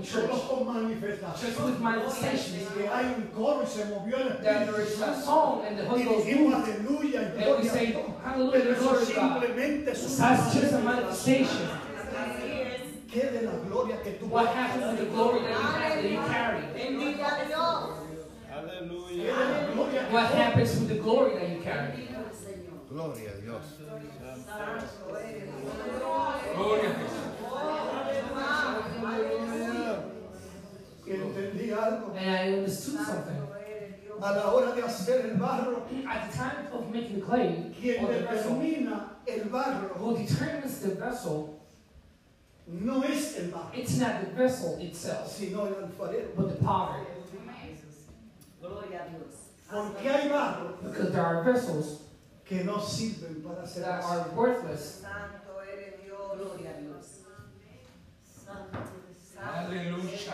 solo 0.06 0.48
con 0.48 0.60
just 0.60 0.68
manifestación. 0.68 1.66
with 1.66 1.80
manifestations. 1.80 2.70
Que 2.78 2.88
hay 2.88 3.06
un 3.18 3.24
coro 3.36 3.64
y 3.64 3.68
se 3.68 3.86
movió 3.86 4.18
el 4.18 4.28
That 4.38 4.44
there 4.44 4.60
Espíritu 4.62 4.88
is 4.88 5.02
a 5.02 5.06
Santo. 5.06 5.26
song 5.26 5.62
and 5.66 5.78
the 5.80 5.84
Y 5.98 6.04
dijimos 6.04 6.54
aleluya 6.64 7.22
y 7.22 7.42
gloria 7.42 7.72
Pero 7.74 8.72
eso 8.74 8.90
to 8.94 9.06
simplemente 9.06 9.92
es 9.92 10.18
That's 10.18 10.54
just 10.54 10.74
a 10.74 10.78
una 10.78 10.92
manifestation. 10.92 11.68
¿Qué 13.12 13.24
de 13.32 13.42
la 13.42 13.52
gloria 13.68 14.02
que 14.04 14.12
tú 14.12 14.28
What 14.28 14.48
happens 14.56 14.86
with 14.86 15.00
the 15.00 15.06
glory 15.14 15.40
that 15.42 15.50
you 15.50 15.58
have, 15.58 15.96
that 15.96 16.04
you 16.04 16.20
carry? 16.30 16.62
Bendiga 16.74 17.42
a 17.42 17.46
Dios. 17.48 17.90
¿Qué 19.10 19.26
de 19.26 19.32
la 19.34 19.74
gloria 19.74 20.08
que 20.08 20.14
What 20.14 20.32
happens 20.36 20.80
with 20.80 20.88
the 20.90 21.00
glory 21.02 21.34
that 21.34 21.50
you 21.50 21.62
carry? 21.64 22.08
Gloria 22.92 23.32
a 23.32 23.42
Dios. 23.42 23.64
que 31.06 31.16
entendí 31.16 31.72
algo? 31.72 32.14
And 32.18 32.30
I 32.30 32.54
understood 32.58 33.06
something. 33.06 33.48
A 34.22 34.32
la 34.36 34.52
hora 34.54 34.76
de 34.76 34.84
hacer 34.84 35.26
el 35.32 35.38
barro, 35.38 35.84
At 36.08 36.30
the 36.30 36.38
time 36.38 36.68
of 36.74 36.92
making 36.92 37.22
clay, 37.22 37.74
quien 37.80 38.04
or 38.04 38.14
the 38.14 38.20
vessel, 38.20 38.52
determina 38.56 39.10
el 39.26 39.46
barro 39.50 39.96
who 39.98 40.18
determines 40.18 40.80
the 40.80 40.90
vessel, 40.96 41.60
no 42.68 43.02
es 43.04 43.40
el 43.40 43.46
barro, 43.52 43.72
it's 43.74 43.98
not 43.98 44.20
the 44.22 44.28
vessel 44.36 44.78
itself, 44.80 45.28
sino 45.32 45.66
el 45.66 45.76
alfarero. 45.76 46.36
but 46.36 46.50
the 46.50 46.64
potter. 46.64 47.06
Gloria 48.62 49.06
a 49.06 49.10
Dios. 49.10 49.34
Porque 49.72 50.10
hay 50.10 50.28
barro 50.30 50.76
Because 50.84 51.12
there 51.14 51.26
are 51.26 51.44
vessels 51.44 52.02
que 52.52 52.66
no 52.66 52.80
sirven 52.80 53.42
para 53.42 53.64
are 53.64 54.30
worthless. 54.36 55.00
Santo 55.02 55.62
eres 55.72 56.04
Dios. 56.04 56.38
Gloria 56.38 56.72
a 56.72 56.82
Dios. 56.82 57.08
Aleluya. 59.40 60.34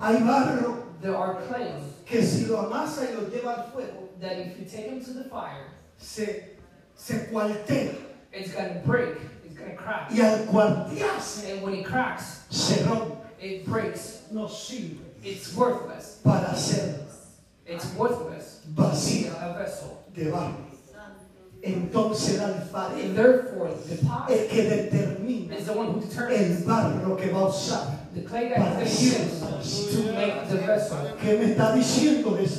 Hay 0.00 0.16
barro 0.22 0.86
There 1.00 1.16
are 1.16 1.34
clays 1.48 1.82
que 2.06 2.22
si 2.22 2.46
lo 2.46 2.58
amasa 2.60 3.02
y 3.10 3.14
lo 3.14 3.28
lleva 3.28 3.56
al 3.56 3.70
fuego, 3.72 4.08
that 4.20 4.38
if 4.38 4.56
you 4.60 4.64
take 4.64 4.88
them 4.90 5.04
to 5.04 5.12
the 5.14 5.24
fire, 5.24 5.66
se, 5.98 6.50
se 6.94 7.26
cuartea. 7.26 7.96
it's 8.32 8.52
gonna 8.52 8.80
break, 8.86 9.16
it's 9.44 9.58
gonna 9.58 9.74
crack. 9.74 10.12
Y 10.12 10.20
al 10.20 10.46
cuartearse, 10.46 11.50
And 11.54 11.62
when 11.62 11.74
it 11.74 11.84
cracks, 11.84 12.44
se 12.50 12.84
rompe. 12.84 13.16
it 13.40 13.66
breaks. 13.66 14.22
No 14.30 14.46
sirve 14.46 15.00
It's 15.24 15.52
worthless. 15.56 16.20
para 16.22 16.52
hacer 16.52 17.00
It's 17.66 17.92
worthless. 17.96 18.60
vacío 18.72 19.32
A 19.40 19.58
vessel. 19.58 19.98
de 20.14 20.30
barro. 20.30 20.71
Entonces 21.64 22.34
el 22.34 22.40
alfarero 22.40 23.42
potter 23.56 24.48
que 24.48 24.62
determina 24.62 25.56
is 25.56 25.66
the 25.66 25.72
one 25.72 25.90
who 25.90 26.00
determines. 26.00 26.58
el 26.58 26.64
barro 26.64 27.16
que 27.16 27.30
va 27.30 27.40
a 27.40 27.46
usar. 27.46 28.02
vessel. 30.66 31.14
¿Qué 31.22 31.38
me 31.38 31.44
está 31.52 31.72
diciendo 31.72 32.36
is 32.42 32.58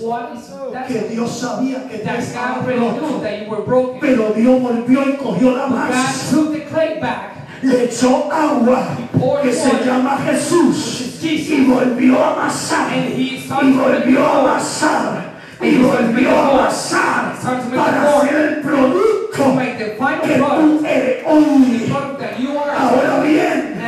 Que? 0.87 1.09
Dios 1.09 1.31
sabía 1.37 1.85
que 1.89 2.01
already 2.07 2.79
knew 2.79 3.55
roto. 3.65 3.97
Pero 3.99 4.31
Dios 4.31 4.61
volvió 4.61 5.09
y 5.09 5.17
cogió 5.17 5.57
la 5.57 5.67
masa, 5.67 6.37
le 7.61 7.83
echó 7.83 8.31
agua 8.31 8.97
que 9.41 9.51
se 9.51 9.85
llama 9.85 10.17
Jesús 10.25 11.19
y 11.21 11.65
volvió 11.65 12.23
a 12.23 12.33
amasar 12.33 12.97
y 13.07 13.47
volvió 13.49 14.25
a 14.25 14.39
amasar 14.39 15.32
y 15.63 15.77
volvió 15.77 16.29
a 16.29 16.49
amasar 16.49 17.33
para 17.75 18.17
hacer 18.17 18.35
el 18.35 18.61
to 18.61 18.67
producto 18.67 19.57
que 19.77 19.95
tú 19.95 20.85
eres 20.85 21.23
hoy. 21.25 21.93
Ahora 22.77 23.19
bien, 23.23 23.81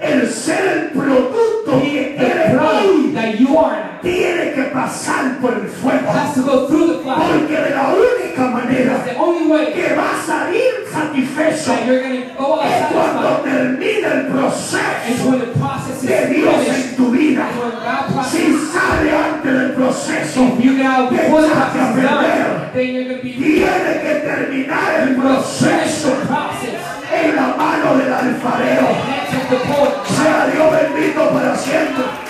el 0.00 0.30
ser 0.30 0.66
el 0.66 0.98
producto 0.98 1.80
que 1.80 2.16
eres 2.16 2.60
hoy 2.60 3.16
tiene 4.02 4.52
que 4.52 4.62
pasar 4.64 5.38
por 5.40 5.54
el 5.54 5.68
fuego. 5.68 6.12
Porque 7.04 7.56
de 7.56 7.70
la 7.70 7.88
única 7.88 8.23
manera 8.42 9.04
only 9.18 9.46
way 9.46 9.72
que 9.72 9.94
va 9.94 10.10
a 10.10 10.26
salir 10.26 10.84
satisfecho 10.90 11.72
es 11.74 12.26
cuando 12.92 13.28
termine 13.42 14.06
el 14.06 14.26
proceso 14.26 15.30
de 16.02 16.26
Dios 16.28 16.54
en 16.68 16.96
tu 16.96 17.10
vida. 17.10 17.46
Si 18.30 18.54
sale 18.72 19.10
antes 19.10 19.52
del 19.52 19.72
proceso, 19.72 20.56
Echaste 20.60 21.80
a 21.80 21.92
perder. 21.94 22.72
tiene 22.72 23.20
que 23.20 24.14
terminar 24.24 25.00
el 25.02 25.16
proceso 25.16 26.08
en 27.12 27.36
la 27.36 27.54
mano 27.56 27.96
del 27.96 28.12
alfarero. 28.12 28.88
Sea 30.06 30.46
Dios 30.52 30.72
bendito 30.72 31.30
para 31.30 31.56
siempre. 31.56 32.23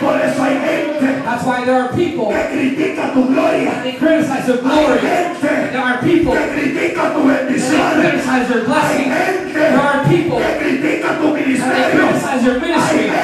Por 0.00 0.14
eso 0.20 0.42
hay 0.42 0.54
gente 0.58 1.22
That's 1.24 1.44
why 1.44 1.64
there 1.64 1.74
are 1.82 1.88
people 1.92 2.28
que 2.28 2.42
critica 2.52 3.12
tu 3.12 3.24
gloria. 3.26 3.82
they 3.82 3.94
criticize 3.98 4.46
your 4.46 4.58
Hay 4.62 4.86
glory. 4.86 5.00
gente 5.00 5.40
There 5.72 5.82
are 5.82 5.98
people 6.02 6.32
que 6.32 6.48
critica 6.54 7.12
tu 7.14 7.20
that 7.28 7.46
bendición. 7.46 8.00
criticize 8.00 8.48
your 8.48 8.60
Hay 8.60 8.66
blessing. 8.66 9.10
gente 9.10 9.52
There 9.58 9.76
are 9.76 10.04
people 10.08 10.38
que 10.38 10.52
critica 10.58 11.08
tu 11.20 11.26
that 11.26 11.34
ministerio. 11.34 12.06
criticize 12.08 12.44
your 12.46 12.54
Hay 12.54 12.68
ministry. 12.68 12.98
gente 13.10 13.17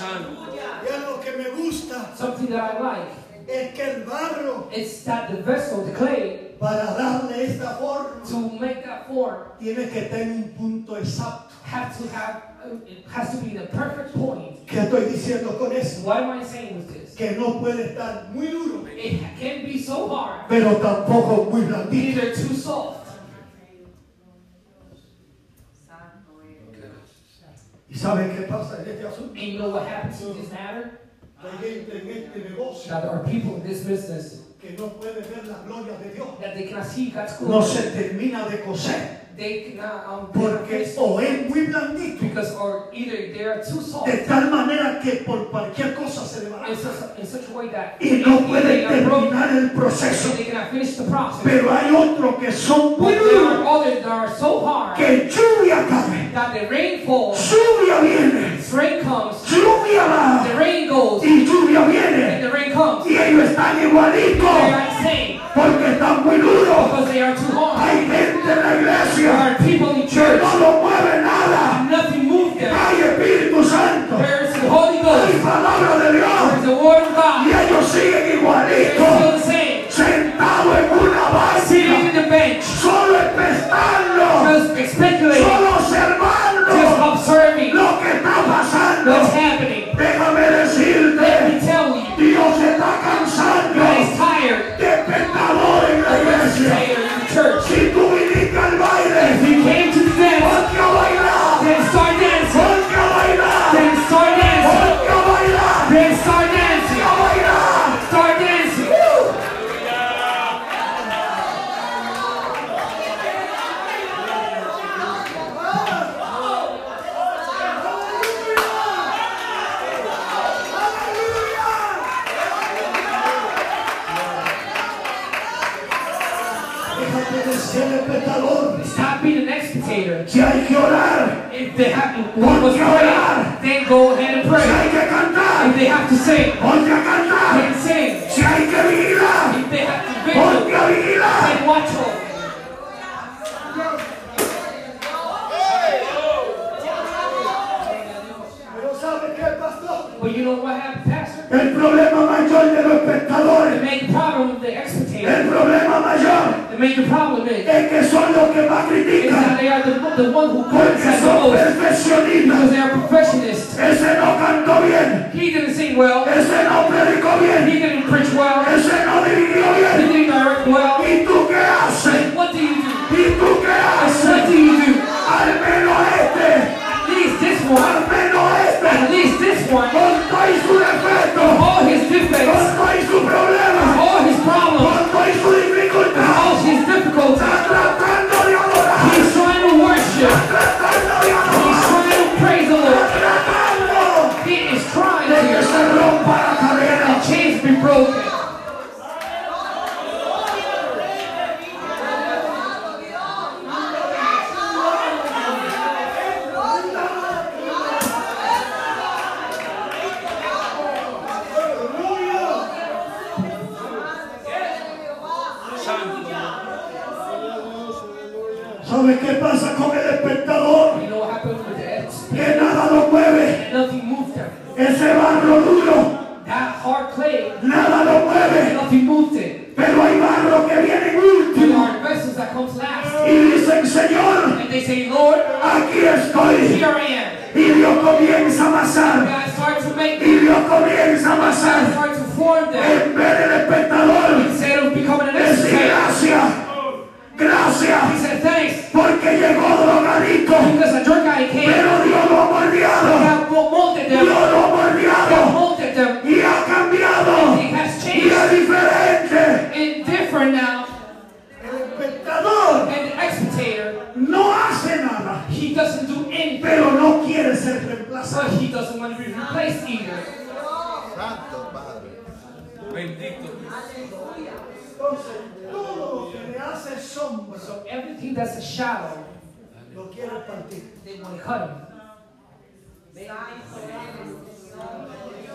Santo. 0.00 0.30
Y 0.52 0.86
es 0.88 1.00
lo 1.06 1.20
que 1.20 1.32
me 1.36 1.50
gusta, 1.62 2.16
Something 2.16 2.48
that 2.48 2.74
I 2.76 2.82
like. 2.82 3.08
es 3.48 3.74
que 3.74 3.82
el 3.82 4.04
barro, 4.04 4.68
It's 4.72 5.04
that 5.04 5.28
the 5.30 5.42
vessel, 5.42 5.84
the 5.84 5.92
clay, 5.92 6.54
para 6.58 6.94
darle 6.96 7.44
esta 7.44 7.76
forma, 7.78 8.22
to 8.28 8.36
make 8.58 8.82
that 8.84 9.08
form, 9.08 9.42
tiene 9.58 9.88
que 9.90 10.02
tener 10.08 10.32
un 10.36 10.54
punto 10.56 10.96
exacto. 10.96 11.50
have 11.64 11.96
to 11.98 12.08
have, 12.14 12.42
it 12.86 13.04
has 13.08 13.30
to 13.30 13.36
be 13.44 13.50
the 13.56 13.66
perfect 13.66 14.14
point. 14.14 14.66
¿Qué 14.66 14.78
estoy 14.80 15.04
diciendo 15.10 15.58
con 15.58 15.72
eso? 15.72 16.02
What 16.06 16.22
am 16.22 16.40
I 16.40 16.44
saying 16.44 16.76
with 16.76 16.92
this? 16.92 17.14
Que 17.16 17.32
no 17.36 17.60
puede 17.60 17.92
estar 17.94 18.28
muy 18.32 18.48
duro, 18.48 18.86
It 18.96 19.20
can 19.38 19.64
be 19.66 19.78
so 19.82 20.08
hard, 20.08 20.48
pero 20.48 20.76
tampoco 20.76 21.50
muy 21.50 21.62
blandito. 21.62 21.92
neither 21.92 22.34
too 22.34 22.54
soft. 22.54 22.98
¿Y 27.88 27.89
saben 28.00 28.34
qué 28.34 28.42
pasa 28.48 28.78
en 28.82 28.88
este 28.88 29.06
asunto? 29.06 29.32
And 29.38 29.52
you 29.52 29.58
know 29.58 29.70
what 29.70 29.86
happens 29.86 30.20
in 30.22 30.40
this 30.40 30.50
matter? 30.50 31.00
Hay 31.42 31.50
gente 31.62 32.00
en 32.00 32.08
este 32.08 32.50
negocio 32.50 32.90
That 32.90 33.02
there 33.02 33.10
are 33.12 33.24
people 33.24 33.56
in 33.56 33.62
this 33.62 33.84
business 33.84 34.40
que 34.60 34.76
no 34.76 34.88
puede 34.88 35.22
ver 35.22 35.46
la 35.46 35.62
gloria 35.66 35.96
de 35.98 36.14
Dios. 36.14 36.28
that 36.40 36.54
they 36.54 36.64
cannot 36.68 36.86
see 36.86 37.10
God's 37.10 37.36
glory. 37.38 37.52
No 37.52 37.62
se 37.62 37.90
termina 37.90 38.48
de 38.50 38.58
coser 38.62 39.20
They 39.36 39.72
cannot, 39.72 40.04
um, 40.06 40.26
porque 40.32 40.92
o 40.98 41.18
es 41.18 41.48
muy 41.48 41.66
blandito 41.68 42.20
because 42.20 42.54
or 42.56 42.90
either 42.92 43.32
they 43.32 43.44
are 43.44 43.62
too 43.64 43.80
soft 43.80 44.06
de 44.06 44.18
tal 44.26 44.50
manera 44.50 45.00
que 45.02 45.24
por 45.24 45.50
cualquier 45.50 45.94
cosa 45.94 46.26
se 46.26 46.46
in 46.46 46.76
such, 46.76 47.18
in 47.18 47.26
such 47.26 47.48
a 47.48 47.52
way 47.56 47.68
that 47.68 47.96
y 48.00 48.22
no 48.26 48.36
either 48.36 48.46
puede 48.48 48.62
they 48.62 48.84
are 48.84 49.00
broken, 49.02 49.30
terminar 49.30 49.56
el 49.56 49.70
proceso. 49.70 50.36
they 50.36 50.44
cannot 50.44 50.70
finish 50.70 50.96
the 50.96 51.04
process. 51.04 51.42
Pero 51.42 51.70
hay 51.70 51.90
otros 51.94 52.38
que 52.38 52.52
son 52.52 53.00
muy 53.00 53.14
But 53.14 53.24
there 53.24 53.46
are 53.46 53.56
duros, 53.56 53.80
others 53.80 54.02
that 54.02 54.12
are 54.12 54.36
so 54.36 54.60
hard 54.66 54.96
que 54.98 55.30
lluvia 55.30 55.88
cae, 55.88 56.19
that 56.32 56.54
the 56.54 56.68
rain 56.68 57.04
falls, 57.06 57.38
lluvia 57.50 58.00
viene, 58.02 58.58
rain 58.72 59.02
comes, 59.02 59.36
lluvia 59.50 60.06
va. 60.06 60.44
The 60.46 60.54
rain 60.58 60.88
goes, 60.88 61.22
y 61.22 61.44
lluvia 61.46 61.86
and 62.34 62.44
the 62.44 62.50
rain 62.50 62.72
comes. 62.72 63.06
Y 63.06 63.16
ellos 63.16 63.50
están 63.50 63.76
They 63.80 64.72
are 64.72 64.86
insane. 64.88 65.40
Porque 65.54 65.86
están 65.92 66.24
muy 66.24 66.36
duros. 66.38 66.90
because 66.90 67.08
they 67.10 67.22
are 67.22 67.34
too 67.34 67.58
hard. 67.58 67.80
Hay 67.80 68.06
gente 68.06 68.52
en 68.52 68.62
la 68.62 69.04
There 69.16 69.30
are 69.30 69.54
people 69.58 69.90
in 69.96 70.02
que 70.02 70.08
church, 70.08 70.42
no 70.42 70.58
lo 70.58 70.82
mueve 70.82 71.22
nada. 71.22 71.88
nothing 71.90 72.28
moved 72.28 72.60
them. 72.60 72.74
Hay 72.74 73.00
Espíritu 73.02 73.64
Santo, 73.64 74.16
There 74.18 74.44
is 74.46 74.54
the 74.54 74.68
Holy 74.68 74.98
hay 74.98 75.02
Ghost, 75.02 75.42
palabra 75.44 75.98
de 75.98 76.18
Dios. 76.18 76.54
Is 76.54 76.62
the 76.64 76.74
Word 76.76 77.02
of 77.02 77.16
y 77.16 77.50
God. 77.50 77.60
ellos 77.66 77.88
siguen 77.88 78.30
They're 78.68 78.94
still 78.94 79.32
the 79.32 79.40
same, 79.40 79.84
sentados 79.90 80.78
en 80.78 80.98
una 80.98 81.30
sitting 81.30 81.59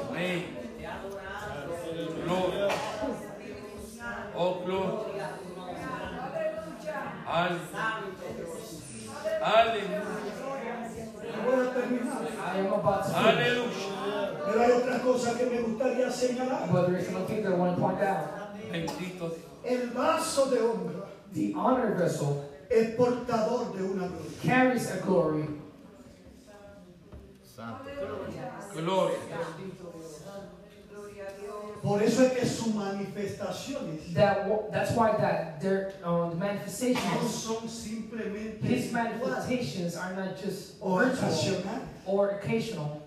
Amén. 0.09 0.43
Gloria. 2.23 2.69
Oh, 4.35 4.53
gloria. 4.65 5.29
Aleluya. 7.27 7.65
Aleluya. 9.41 10.03
Aleluya. 13.15 13.69
Pero 14.45 14.61
hay 14.61 14.71
otra 14.71 14.99
cosa 15.01 15.37
que 15.37 15.45
me 15.45 15.61
gustaría 15.61 16.11
señalar. 16.11 16.71
But 16.71 16.87
there 16.87 16.99
is 16.99 17.09
one 17.09 17.25
thing 17.25 17.43
that 17.43 17.53
I 17.53 17.55
want 17.55 17.75
to 17.75 17.81
point 17.81 18.01
out. 18.01 18.53
Bendito 18.71 19.29
Dios. 19.29 19.33
El 19.63 19.89
vaso 19.91 20.45
de 20.51 20.59
honra 20.61 21.05
The 21.33 21.53
honor 21.55 21.95
vessel 21.97 22.43
es 22.69 22.95
portador 22.95 23.73
de 23.75 23.83
una 23.83 24.07
gloria. 24.07 24.31
carries 24.43 24.91
a 24.91 24.97
glory. 24.99 25.47
Santo. 27.65 28.81
Gloria. 28.81 29.17
Por 31.81 32.01
eso 32.01 32.23
es 32.23 32.33
que 32.33 32.45
sus 32.45 32.73
manifestaciones 32.73 34.13
That 34.13 34.71
that's 34.71 34.91
why 34.91 35.11
that 35.17 35.61
their 35.61 35.93
um, 36.03 36.31
the 36.31 36.35
no 36.35 36.39
manifestations, 36.39 37.31
son 37.31 37.67
simplemente 37.67 38.61
his 38.63 38.91
manifestations 38.91 39.95
are 39.95 40.15
not 40.15 40.35
just 40.41 40.79
virtual 40.79 41.63
or 42.05 42.31
occasional. 42.31 43.01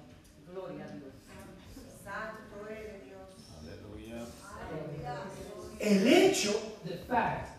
El 5.80 6.06
hecho 6.06 6.52
The 6.84 6.96
fact 7.08 7.58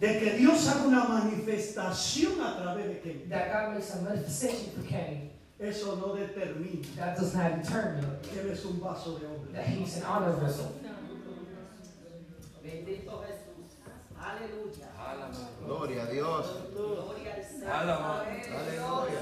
de 0.00 0.18
que 0.18 0.38
Dios 0.38 0.68
haga 0.68 0.86
una 0.86 1.04
manifestación 1.04 2.40
a 2.40 2.56
través 2.56 2.86
de 2.88 3.00
Kenny, 3.00 3.24
that 3.28 3.52
God 3.52 3.74
makes 3.74 3.94
a 3.94 4.02
manifestation 4.02 4.70
for 4.72 4.82
Kenny, 4.86 5.30
eso 5.58 5.96
no 5.96 6.14
determina 6.14 6.84
that 6.96 7.16
does 7.16 7.34
not 7.34 7.62
determine 7.62 8.04
que 8.22 8.40
él 8.40 8.50
es 8.50 8.64
un 8.64 8.78
vaso 8.80 9.18
de 9.18 9.26
honra. 9.26 9.52
that 9.52 9.66
he's 9.66 9.96
an 9.96 10.02
honor 10.04 10.32
vessel. 10.36 10.72
Bendito 12.62 13.22
Jesús. 13.22 13.78
Aleluya. 14.18 14.88
Gloria 15.64 16.02
a 16.02 16.06
Dios. 16.10 16.46
Gloria 16.74 17.34
al 17.34 17.44
Señor. 17.44 17.70
Aleluya. 18.50 19.16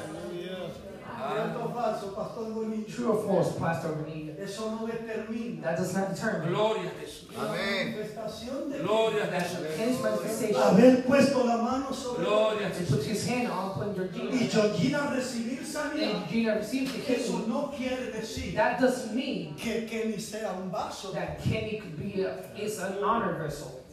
Ah. 1.16 1.32
Cierto 1.34 1.64
o 1.64 1.68
falso, 1.72 2.14
pastor 2.14 2.44
Bonillo. 2.52 2.86
True 2.86 3.08
or 3.12 3.22
false, 3.26 3.58
Pastor 3.58 3.92
Benita? 3.94 4.42
Eso 4.42 4.70
no 4.70 4.86
determina 4.86 5.62
That 5.62 5.76
does 5.78 5.94
not 5.94 6.10
determine 6.14 6.48
Gloria 6.52 6.90
a 6.90 7.00
Jesús. 7.00 7.28
la 7.36 7.44
Amén. 7.52 7.94
manifestación 7.94 8.72
Gloria 8.82 9.24
a 9.24 9.40
Jesús. 9.40 10.56
Haber 10.56 11.04
puesto 11.04 11.44
la 11.44 11.56
mano 11.58 11.92
sobre 11.92 12.24
Gloria 12.24 12.66
a 12.66 12.70
Jesús. 12.70 13.04
his 13.06 13.26
hand 13.28 13.48
on 13.50 13.72
putting 13.74 13.94
y 13.94 14.48
Georgina 14.48 14.48
Georgina 14.50 14.98
recibir 15.14 15.58
and 15.58 15.66
sanidad. 15.66 16.12
Georgina 16.28 16.54
received 16.56 16.92
the 16.92 17.14
Eso 17.14 17.32
kidney. 17.38 17.46
no 17.48 17.70
quiere 17.70 18.12
decir 18.12 18.54
That 18.54 18.80
doesn't 18.80 19.14
mean 19.14 19.54
que 19.56 19.86
Kenny 19.86 20.18
sea 20.18 20.44
un 20.44 20.70
vaso. 20.70 21.12
that 21.12 21.40
Kenny 21.42 21.78
could 21.80 21.98
be 21.98 22.22
a, 22.22 22.44
is 22.56 22.78
an 22.80 23.02
honor 23.02 23.38
vessel. 23.42 23.83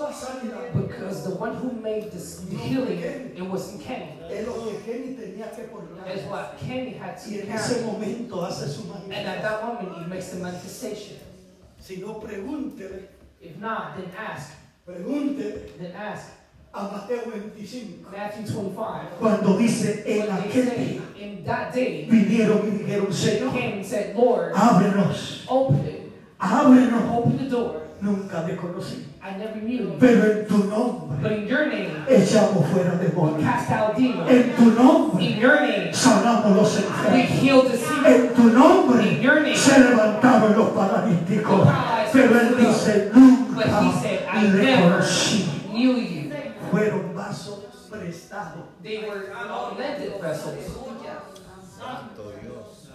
La 0.00 0.12
sanidad 0.12 0.72
Because 0.74 1.24
the 1.24 1.34
one 1.36 1.54
who 1.56 1.72
made 1.80 2.10
this 2.10 2.40
the 2.40 2.56
healing, 2.56 2.98
it 3.36 3.42
wasn't 3.42 3.82
Kenny. 3.82 4.18
es 4.30 4.46
lo 4.46 4.54
Kenny 4.84 5.14
tenía 5.16 5.54
que 5.54 5.64
portar. 5.64 6.06
It's 6.08 6.24
what 6.28 6.58
Kenny 6.58 6.92
had 6.92 7.16
Y 7.26 7.36
to 7.36 7.42
en 7.42 7.52
ese 7.52 7.74
carry. 7.74 7.84
momento 7.86 8.44
hace 8.44 8.68
su 8.68 8.82
And 8.92 9.12
at 9.26 9.42
that 9.42 9.62
moment, 9.64 9.96
he 9.98 10.04
makes 10.08 10.28
the 10.30 10.38
manifestation. 10.38 11.16
Si 11.80 11.96
no, 11.96 12.20
If 13.40 13.58
not, 13.58 13.96
then 13.96 14.10
ask. 14.16 14.52
pregúntele 14.86 15.76
Then 15.78 15.92
ask. 15.96 16.28
a 16.74 16.82
Mateo 16.84 17.22
25. 17.30 18.10
Matthew 18.10 18.46
25. 18.46 19.18
Cuando 19.18 19.58
dice, 19.58 20.02
en 20.06 20.18
When 20.20 20.26
they 20.26 20.48
aquel 20.48 20.64
say, 20.66 20.76
día 20.76 21.00
in 21.20 21.44
that 21.44 21.72
day, 21.74 22.08
vinieron 22.08 22.66
y 22.66 22.78
dijeron, 22.78 23.12
Señor, 23.12 23.52
came 23.52 23.72
and 23.74 23.84
said, 23.86 24.16
Lord, 24.16 24.54
ábrenos, 24.54 25.44
open 25.48 25.86
it. 25.86 26.12
ábrenos. 26.40 27.10
Open 27.18 27.36
the 27.36 27.50
door. 27.50 27.81
Nunca 28.02 28.42
me 28.42 28.56
conocí. 28.56 29.06
I 29.22 29.38
never 29.38 29.62
knew. 29.62 29.96
Pero 30.00 30.24
en 30.24 30.46
tu 30.48 30.58
nombre 30.64 31.16
But 31.22 31.32
in 31.38 31.46
your 31.46 31.66
name, 31.66 32.04
echamos 32.08 32.66
fuera 32.66 32.98
demonios. 32.98 33.44
cast 33.44 33.70
out 33.70 33.96
demons. 33.96 34.28
En 34.28 34.56
tu 34.56 34.70
nombre 34.72 35.22
In 35.24 35.38
your 35.38 35.60
name, 35.60 35.92
sanamos 35.94 36.56
los 36.56 36.76
we 36.78 36.82
enfermos. 36.82 37.28
healed 37.38 37.70
the 37.70 37.78
sick. 37.78 38.04
En 38.06 38.34
tu 38.34 38.50
nombre 38.50 39.06
In 39.06 39.22
your 39.22 39.40
name. 39.40 39.56
se 39.56 39.78
levantaron 39.78 40.52
los 40.58 40.70
paralíticos. 40.70 41.68
Pero 42.12 42.40
él 42.40 42.56
dice, 42.58 43.10
nunca 43.14 43.80
le 44.42 44.74
conocí. 44.82 45.44
knew 45.70 45.96
you. 45.96 46.32
Fueron 46.72 47.14
vasos 47.14 47.60
prestados. 47.88 48.64
They 48.82 49.04
were 49.08 49.30
vessels. 50.20 50.66
Santo 51.78 52.32
Dios. 52.42 52.88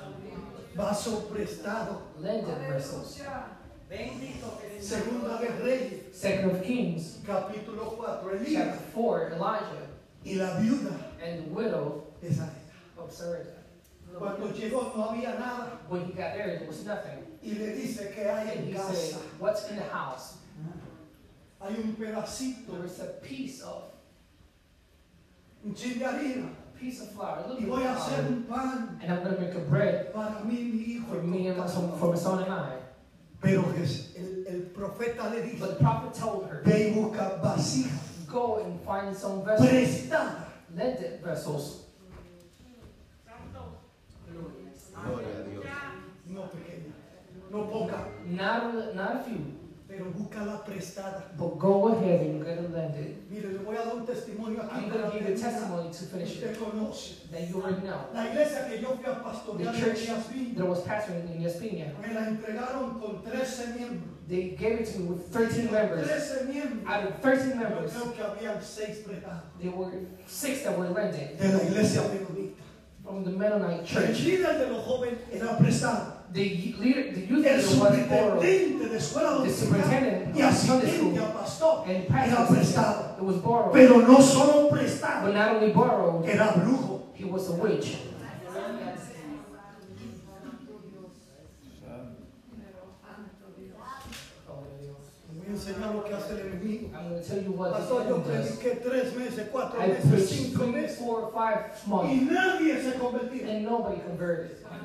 Vasos 0.76 1.24
prestados. 1.32 1.98
Lended 2.20 2.58
vessels. 2.70 3.22
Bendito 3.90 4.60
Segunda 4.82 5.40
de 5.40 5.48
Reyes, 5.64 6.16
Second 6.16 6.52
of 6.52 6.64
Kings, 6.64 7.18
capítulo 7.26 7.98
4. 7.98 8.40
chapter 8.46 8.80
4, 8.94 9.32
Elijah 9.34 9.88
y 10.26 10.34
la 10.36 10.60
viuda 10.60 10.94
and 11.24 11.46
the 11.46 11.50
widow 11.54 12.04
de 12.22 12.30
Sarepta. 12.34 12.62
of. 12.98 14.20
Cuando 14.20 14.48
llegó 14.54 14.94
no 14.96 15.10
había 15.10 15.38
nada 15.40 15.80
When 15.90 16.06
he 16.06 16.12
got 16.14 16.34
there, 16.36 16.58
there 16.60 16.68
was 16.68 16.86
nothing. 16.86 17.24
y 17.42 17.54
le 17.58 17.76
dice 17.76 18.12
que 18.14 18.24
hay 18.24 18.50
And 18.52 18.60
en 18.60 18.68
he 18.68 18.74
casa. 18.74 18.94
said, 18.96 19.22
What's 19.40 19.70
in 19.70 19.78
the 19.78 19.84
house? 19.84 20.38
Hay 21.62 21.76
un 21.76 21.96
pedacito, 21.96 22.72
There 22.74 22.86
is 22.86 23.00
a 23.00 23.06
piece 23.24 23.62
of 23.64 23.84
un 25.66 25.74
chin 25.74 26.00
de 26.00 26.06
harina 26.06 26.50
piece 26.80 27.02
of 27.02 27.12
flour, 27.14 27.44
a 27.44 27.48
little 27.48 27.64
y 27.64 27.66
voy 27.70 27.84
a 27.84 27.96
hacer 27.96 28.20
un 28.28 28.44
pan 28.44 29.00
and 29.02 29.12
I'm 29.12 29.24
going 29.24 29.36
to 29.36 29.42
make 29.42 29.56
a 29.56 29.60
bread 29.60 30.14
para 30.14 30.42
mí, 30.46 30.72
mi 30.72 30.84
hijo. 30.98 31.08
for 31.08 31.24
me 31.24 31.48
and 31.48 31.58
my 31.58 31.68
for 31.68 32.12
my 32.12 32.16
son 32.18 32.44
and 32.44 32.54
I. 32.54 32.74
Pero 33.42 33.64
el, 34.16 34.46
el 34.48 34.62
profeta 34.74 35.30
le 35.30 35.42
dijo, 35.44 35.60
But 35.60 35.78
the 35.78 35.84
prophet 35.84 36.14
told 36.14 36.50
her, 36.50 36.62
ve 36.66 36.90
y 36.90 36.94
busca 36.94 37.40
vasijas 37.42 38.28
Go 38.28 38.58
and 38.66 38.80
find 38.82 39.16
some 39.16 39.44
vessels, 39.46 39.70
prestadas, 39.70 40.44
lended 40.76 41.22
vessels, 41.24 41.84
Gloria 45.06 45.28
a 45.40 45.50
Dios. 45.50 45.64
no 46.28 46.42
pequeñas, 46.50 46.96
no 47.52 47.70
pocas, 47.70 48.02
not 48.26 48.64
a, 48.64 48.94
not 48.96 49.16
a 49.18 49.24
few, 49.24 49.57
pero 49.98 50.12
búscala 50.12 50.64
prestada. 50.64 51.24
but 51.38 51.58
go 51.58 51.88
ahead 51.90 52.22
and 52.22 52.46
get 52.46 52.58
it 52.60 52.72
lended. 52.72 53.06
Eh, 53.06 53.16
mire, 53.30 53.52
le 53.54 53.60
voy 53.60 53.76
a 53.76 53.84
dar 53.86 53.96
un 53.96 54.06
testimonio 54.06 54.62
aquí. 54.64 54.76
I'm 54.86 54.90
going 54.90 55.04
to 55.04 55.12
give 55.18 55.28
you 55.28 55.34
a 55.34 55.38
testimony 55.38 55.90
to 55.92 56.04
finish 56.06 56.32
Usted 56.36 56.52
it 56.52 56.60
conoce. 56.60 57.30
that 57.32 57.50
you 57.50 57.62
already 57.62 57.82
know. 57.88 58.00
La 58.14 58.28
iglesia 58.28 58.68
que 58.70 58.78
yo 58.80 58.96
fui 58.96 59.06
a 59.06 59.16
The 59.16 59.22
pastorear 59.22 59.74
en 59.74 59.82
church 59.82 60.08
Villa, 60.30 60.56
that 60.58 60.66
was 60.68 60.80
pastoring 60.82 61.36
in 61.36 61.42
Espina, 61.44 61.88
me 62.00 62.14
la 62.14 62.28
entregaron 62.28 63.00
con 63.02 63.22
13 63.24 63.74
miembros. 63.74 64.14
they 64.28 64.50
gave 64.60 64.82
it 64.82 64.86
to 64.94 65.00
me 65.00 65.06
with 65.08 65.26
13 65.32 65.66
Los 65.66 65.72
members. 65.72 66.08
13 66.08 66.48
miembros. 66.54 66.86
Out 66.88 67.04
of 67.08 67.22
13 67.22 67.50
Yo 67.50 67.56
members, 67.56 67.92
creo 67.94 68.14
que 68.14 68.24
habían 68.24 68.62
6 68.62 68.98
prestados 69.08 69.44
there 69.60 69.72
were 69.72 69.92
six 70.28 70.64
that 70.64 70.78
were 70.78 70.90
lended 70.90 71.38
de 71.40 71.48
la 71.48 71.60
iglesia 71.64 72.02
menonita. 72.02 72.54
from 73.04 73.24
the 73.24 73.32
Mennonite 73.32 73.80
El 73.80 73.86
church. 73.86 74.20
líder 74.26 74.58
de 74.60 74.68
los 74.70 74.84
jóvenes 74.86 75.20
era 75.32 75.58
prestado. 75.58 76.17
The 76.34 76.76
leader, 76.80 77.14
the 77.14 77.26
youth 77.26 77.46
El 77.46 77.62
superintendente 77.62 78.90
de 78.90 78.98
escuela 78.98 79.32
dominical 79.32 80.32
y 80.36 80.42
asistente 80.42 80.98
school 80.98 81.18
a 81.20 81.34
pastor 81.34 81.84
era 81.88 82.48
prestado. 82.48 83.72
Pero 83.72 84.02
no 84.02 84.22
solo 84.22 84.70
prestado, 84.70 85.30
era 85.30 86.52
brujo. 86.52 86.98
he 87.18 87.26
was 87.26 87.50
a 87.50 87.54
witch. 87.54 87.98
Le 95.34 95.40
voy 95.40 95.54
a 95.54 95.57
enseñar 95.68 95.96
lo 95.96 96.04
que 96.04 96.14
hace 96.14 96.34
el 96.34 96.40
enemigo. 96.48 96.90
Pastor, 97.72 98.08
yo 98.08 98.24
prediqué 98.24 98.82
tres 98.84 99.16
meses, 99.16 99.48
cuatro 99.52 99.80
meses, 99.80 100.30
cinco 100.30 100.68
meses 100.68 101.00
y 101.00 102.16
nadie 102.22 102.82
se 102.82 102.94
convertía. 102.94 103.60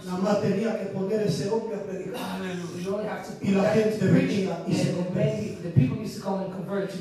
Nada 0.04 0.18
más 0.18 0.40
tenía 0.40 0.78
que 0.78 0.86
poner 0.86 1.20
ese 1.22 1.50
hombre 1.50 1.76
a 1.76 1.82
predicar. 1.82 2.40
Y 3.40 3.50
la 3.50 3.64
gente 3.64 4.06
venía 4.06 4.64
y 4.66 4.74
se 4.74 4.92
convertía. 4.92 5.56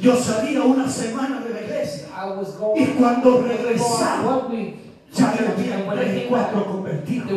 Yo 0.01 0.15
salía 0.15 0.63
una 0.63 0.87
semana 0.87 1.41
de 1.41 1.53
la 1.53 1.61
iglesia 1.61 2.07
I 2.13 2.29
was 2.37 2.55
y 2.75 2.85
cuando 2.97 3.41
regresaba 3.41 4.47
ya 5.13 5.29
and 5.31 5.39
había 5.39 5.91
tres, 5.91 6.07
came 6.07 6.27
cuatro 6.29 6.65
convertidos. 6.65 7.29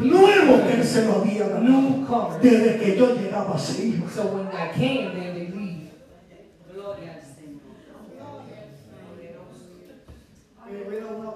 Nuevo 0.00 0.66
que 0.66 0.72
él 0.74 0.84
se 0.84 1.04
lo 1.04 1.20
había 1.20 1.46
newcomers. 1.60 2.42
Desde 2.42 2.78
que 2.78 2.96
yo 2.96 3.14
llegaba 3.14 3.58
se 3.58 3.88
iba. 3.88 4.06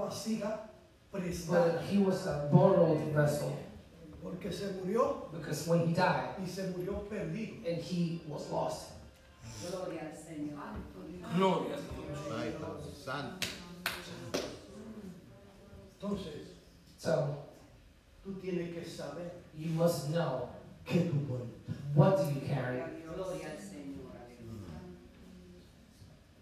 But 0.08 1.22
prestada 1.22 1.82
he 1.82 1.98
was 1.98 2.26
a 2.26 2.48
borrowed 2.50 3.12
vessel 3.12 3.56
porque 4.22 4.52
se 4.52 4.66
murió 4.82 5.30
because 5.32 5.66
when 5.68 5.86
he 5.86 5.94
died, 5.94 6.34
y 6.40 6.46
se 6.46 6.62
murió 6.72 7.08
perdido. 7.08 7.66
and 7.66 7.80
he 7.80 8.20
was 8.26 8.50
lost. 8.50 8.92
Gloria 9.70 10.00
al 10.00 10.16
Señor. 10.16 10.58
Gloria 11.36 11.76
a 11.76 12.58
Dios. 12.58 13.04
Santo. 13.04 13.48
Entonces, 16.00 16.54
So 16.96 17.36
tú 18.24 18.34
tienes 18.40 18.74
que 18.74 18.84
saber 18.84 19.30
you 19.56 19.70
must 19.70 20.10
know 20.10 20.48
qué 20.84 21.08
tú 21.10 21.48
what 21.94 22.16
do 22.18 22.24
you 22.34 22.40
carry, 22.46 22.82
Gloria 23.14 23.50
al 23.50 23.58
Señor. 23.58 24.12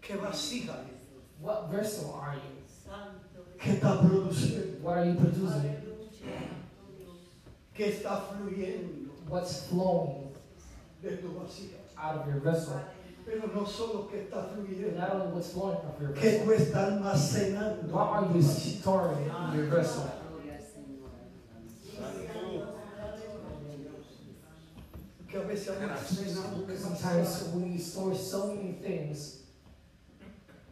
qué 0.01 0.15
vasija, 0.17 0.75
what 1.39 1.69
vessel 1.69 2.13
are 2.15 2.35
you, 2.35 2.63
Santo 2.65 3.26
qué 3.59 3.71
está 3.73 3.99
produciendo, 4.01 4.79
what 4.81 4.97
are 4.97 5.05
you 5.05 5.15
producing, 5.15 5.75
qué 7.73 7.87
está 7.89 8.21
fluyendo 8.29 9.11
what's 9.29 9.67
flowing 9.67 10.31
de 11.01 11.17
tu 11.17 11.27
vasija. 11.29 11.77
out 11.97 12.21
of 12.21 12.27
your 12.27 12.39
vessel, 12.41 12.79
Pero 13.25 13.47
no 13.53 13.65
solo 13.65 14.07
qué 14.09 14.23
está 14.29 14.47
fluyendo, 14.53 14.97
not 14.97 15.11
only 15.11 15.27
what's 15.33 15.51
flowing 15.51 15.77
out 15.77 15.95
of 15.95 16.01
your 16.01 16.11
qué 16.13 16.43
tú 16.45 16.51
estás 16.53 16.93
almacenando. 16.93 17.83
what 17.91 18.09
are 18.23 18.33
you 18.33 18.41
storing 18.41 19.25
in 19.25 19.55
your 19.59 19.65
vessel. 19.67 20.09
Gloria 20.31 20.53
al 20.53 20.63
Señor. 20.63 21.11
Que 25.27 25.37
a 25.37 25.43
veces 25.43 25.67
almacenamos. 25.75 26.65
Because 26.67 26.81
sometimes 26.83 27.49
we 27.53 27.77
store 27.77 28.15
so 28.15 28.47
many 28.53 28.73
things. 28.81 29.43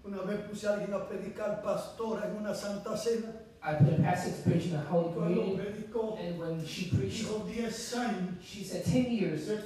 Una 0.05 0.21
vez 0.21 0.39
puse 0.47 0.67
a 0.67 0.73
alguien 0.73 0.93
a 0.93 1.07
predicar 1.07 1.63
pastora 1.63 2.27
en 2.27 2.37
una 2.37 2.53
santa 2.53 2.95
cena. 2.95 3.33
I 3.63 3.73
put 3.73 3.99
a 3.99 4.03
pastor 4.03 4.31
to 4.31 4.49
preach 4.49 4.67
in 4.67 4.75
a 4.75 4.81
holy 4.81 5.11
communion, 5.11 5.57
predicó, 5.57 6.19
and 6.19 6.37
when 6.37 6.63
she 6.63 6.91
preached, 6.95 7.25
dijo 7.25 7.41
años. 7.43 8.39
she 8.39 8.63
said 8.63 8.85
10 8.85 9.11
years 9.11 9.49
I've 9.49 9.65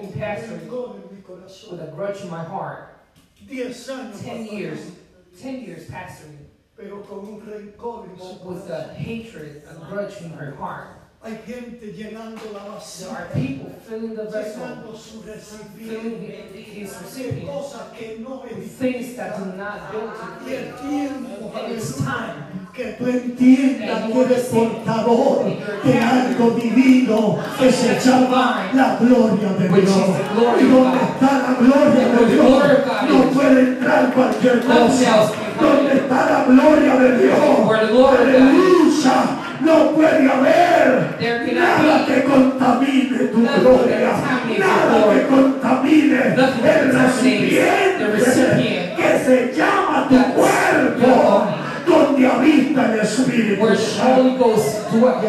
been 0.00 0.12
pastoring. 0.12 0.60
rencor 0.60 0.94
en 0.94 1.16
mi 1.16 1.22
corazón. 1.22 1.72
with 1.72 1.80
a 1.82 1.90
grudge 1.90 2.20
in 2.22 2.30
my 2.30 2.44
heart. 2.44 3.00
10 3.48 3.88
años 3.88 4.22
10 4.22 4.46
pastoreando, 4.46 4.52
years, 4.52 4.80
10 5.40 5.60
years 5.62 5.90
pastoring, 5.90 6.46
pero 6.76 7.02
con 7.02 7.18
un 7.26 7.40
rencor 7.40 8.08
en 8.08 8.16
su 8.20 8.48
with 8.48 8.70
a 8.70 8.94
hatred, 8.94 9.64
a 9.68 9.74
grudge 9.90 10.22
in 10.22 10.30
her 10.30 10.54
heart. 10.54 11.05
Hay 11.22 11.40
gente 11.44 11.92
llenando 11.92 12.40
la 12.52 12.74
vessel, 12.74 13.08
llenando 13.88 14.96
su 14.96 15.22
recipiente 15.22 16.50
de 16.52 17.42
cosas 17.44 17.82
que 17.98 18.18
no 18.20 18.42
edifican. 18.48 19.56
Y 20.46 20.52
el 20.52 20.74
tiempo, 20.74 21.52
aleluya, 21.52 22.48
que 22.72 22.84
tú 22.92 23.06
entiendas 23.06 24.08
que 24.08 24.22
eres 24.22 24.44
portador 24.44 25.44
de 25.84 26.00
algo 26.00 26.50
divino 26.50 27.38
que 27.58 27.72
se 27.72 27.98
llama 27.98 28.70
la 28.74 28.96
gloria 29.00 29.52
de 29.58 29.68
Dios. 29.68 29.96
Y 30.60 30.64
donde 30.64 30.98
está 30.98 31.32
la 31.42 31.56
gloria 31.58 32.08
de 32.08 32.26
Dios, 32.34 32.62
no 33.08 33.30
puede 33.30 33.60
entrar 33.60 34.12
cualquier 34.14 34.60
cosa. 34.60 35.32
Donde 35.60 35.94
está 35.94 36.30
la 36.30 36.44
gloria 36.44 36.96
de 36.96 37.18
Dios, 37.18 37.38
aleluya, 37.74 39.45
no 39.66 39.90
puede 39.94 40.30
haber 40.30 41.16
nada 41.52 42.06
que 42.06 42.22
contamine 42.22 43.18
tu 43.32 43.40
gloria, 43.60 44.12
nada 44.58 45.12
que 45.12 45.26
contamine 45.26 46.18
el 46.22 46.92
recipiente 46.92 48.06
recipient. 48.06 48.96
que 48.96 49.18
se 49.24 49.52
llama 49.56 50.06
tu 50.08 50.16
cuerpo, 50.34 51.48
donde 51.84 52.26
habita 52.26 52.92
el 52.92 53.00
Espíritu 53.00 53.76
Santo. 53.76 54.54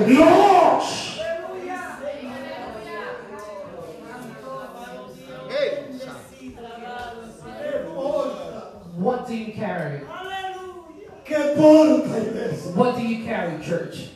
Dios. 0.06 1.04
What 8.98 9.28
do 9.28 9.36
you 9.36 9.54
carry? 9.54 10.00
What 12.76 12.96
do 12.96 13.02
you 13.02 13.26
carry, 13.26 13.64
church? 13.64 14.10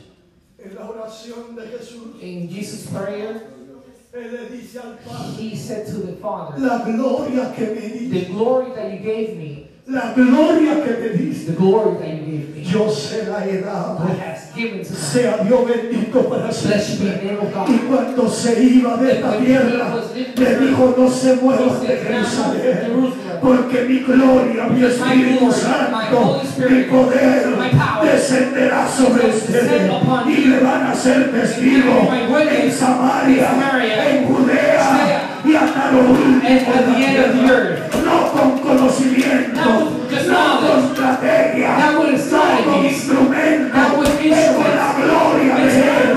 En 0.64 0.74
la 0.76 0.88
oración 0.88 1.56
de 1.56 1.62
Jesús, 1.62 2.22
In 2.22 2.48
Jesus' 2.48 2.86
prayer, 2.86 3.42
he 5.38 5.56
said 5.56 5.86
to 5.86 5.94
the 5.94 6.12
Father, 6.20 6.60
la 6.60 6.84
gloria 6.84 7.52
que 7.56 7.66
me 7.74 7.80
diste, 7.80 8.26
The 8.26 8.32
glory 8.32 8.70
that 8.74 8.92
you 8.92 8.98
gave 9.00 9.36
me, 9.36 9.68
la 9.88 10.12
gloria 10.14 10.84
que 10.84 10.92
me 11.00 11.08
diste, 11.18 11.46
the 11.46 11.52
glory 11.52 11.98
that 11.98 12.08
you 12.14 12.26
gave 12.26 12.54
me, 12.54 12.62
yo 12.62 12.88
se 12.90 13.24
la 13.26 13.40
he 13.40 13.60
dado. 13.60 13.98
I 14.04 14.12
has 14.12 14.54
given 14.54 14.84
to 14.84 14.92
them. 14.92 15.02
Sea 15.02 15.42
Dios 15.42 15.66
bendito 15.66 16.28
para 16.28 16.52
siempre. 16.52 17.38
Y 17.68 17.78
cuando 17.88 18.28
se 18.28 18.62
iba 18.62 18.96
de 18.98 19.12
esta 19.12 19.38
tierra, 19.38 19.96
le 20.14 20.58
dijo, 20.58 20.94
no 20.96 21.08
se 21.10 21.36
muevan 21.36 21.80
de 21.80 21.96
Jerusalén, 21.96 23.02
porque 23.42 23.84
mi 23.88 23.98
gloria, 23.98 24.64
mi 24.70 24.84
Espíritu 24.84 25.50
Santo, 25.52 26.40
mi 26.70 26.82
poder 26.84 27.44
descenderá 28.02 28.88
sobre 28.88 29.26
ustedes. 29.30 29.92
y 30.28 30.44
le 30.44 30.60
van 30.60 30.86
a 30.86 30.94
ser 30.94 31.32
testigos 31.32 32.08
en 32.50 32.72
Samaria, 32.72 33.50
en 34.10 34.26
Judea 34.26 35.28
y 35.44 35.54
hasta 35.56 35.90
lo 35.90 36.00
último 36.10 36.40
de 36.40 36.86
la 36.86 36.94
tierra. 36.94 37.48
earth, 37.48 37.94
No 38.04 38.32
con 38.32 38.58
conocimiento, 38.60 39.60
no 40.28 40.60
con 40.60 40.84
estrategia, 40.84 41.76
no 41.78 41.98
con 41.98 42.12
with 43.98 44.22
es 44.22 44.50
con 44.52 44.70
la 44.76 44.94
gloria 44.98 45.54
de 45.56 45.80
Él, 45.80 46.11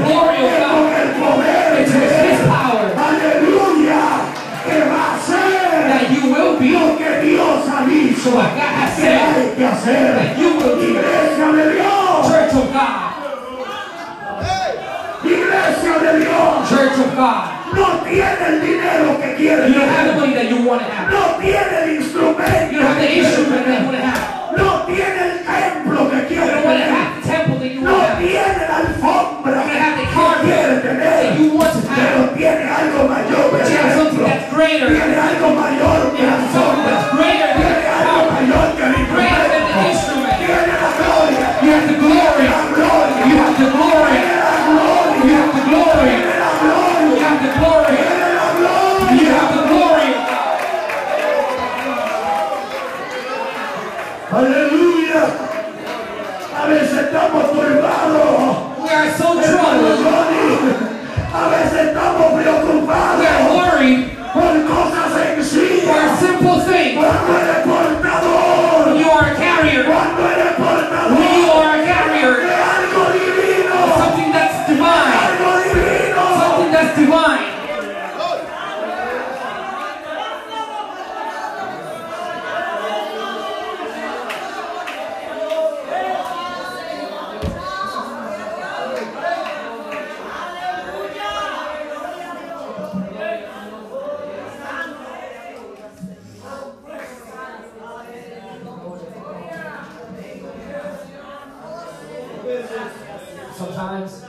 Sometimes, 103.56 104.24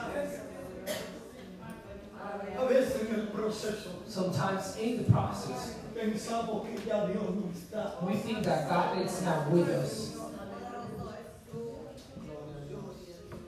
A 2.58 2.64
veces 2.64 3.02
en 3.08 3.14
el 3.14 3.26
proceso 3.26 3.90
sometimes 4.06 4.76
in 4.78 4.98
the 4.98 5.12
process, 5.12 5.74
pensamos 5.94 6.64
que 6.64 6.78
ya 6.86 7.06
Dios 7.06 7.22
no 7.34 7.50
está. 7.52 8.02
we 8.02 8.14
think 8.14 8.44
that 8.44 8.68
God 8.68 8.98
is 9.04 9.22
not 9.22 9.50
with 9.50 9.68
us. 9.68 10.16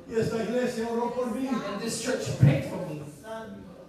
Y 0.09 0.14
esta 0.14 0.42
iglesia 0.42 0.88
oró 0.88 1.14
por 1.14 1.26
mí. 1.26 1.49
And 1.49 1.80
this 1.80 2.03
church 2.03 2.38
prayed 2.38 2.64
for 2.64 2.84
me. 2.86 3.03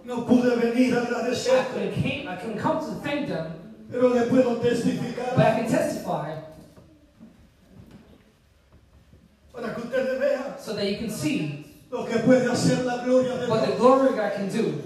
No 0.03 0.25
pude 0.25 0.55
venir 0.57 0.95
a 0.95 1.01
I 1.01 1.05
agradecer, 1.05 1.65
could 1.73 1.93
came, 1.93 2.27
I 2.27 2.35
can 2.35 2.57
come 2.57 2.79
to 2.79 3.01
thank 3.01 3.27
them, 3.27 3.51
pero 3.91 4.09
le 4.09 4.25
puedo 4.27 4.59
but 4.59 4.65
I 4.65 4.69
testificar 4.69 5.35
can 5.35 5.69
testify 5.69 6.38
so 10.69 10.75
that 10.75 10.85
you 10.85 10.97
can 10.97 11.09
see 11.09 11.65
lo 11.91 12.05
que 12.05 12.19
puede 12.19 12.47
hacer 12.49 12.85
la 12.85 13.03
gloria 13.03 13.37
de 13.37 13.47
what 13.49 13.61
the 13.61 13.67
Dios. 13.67 13.79
glory 13.79 14.09
of 14.09 14.15
God 14.15 14.33
can 14.35 14.49
do. 14.49 14.83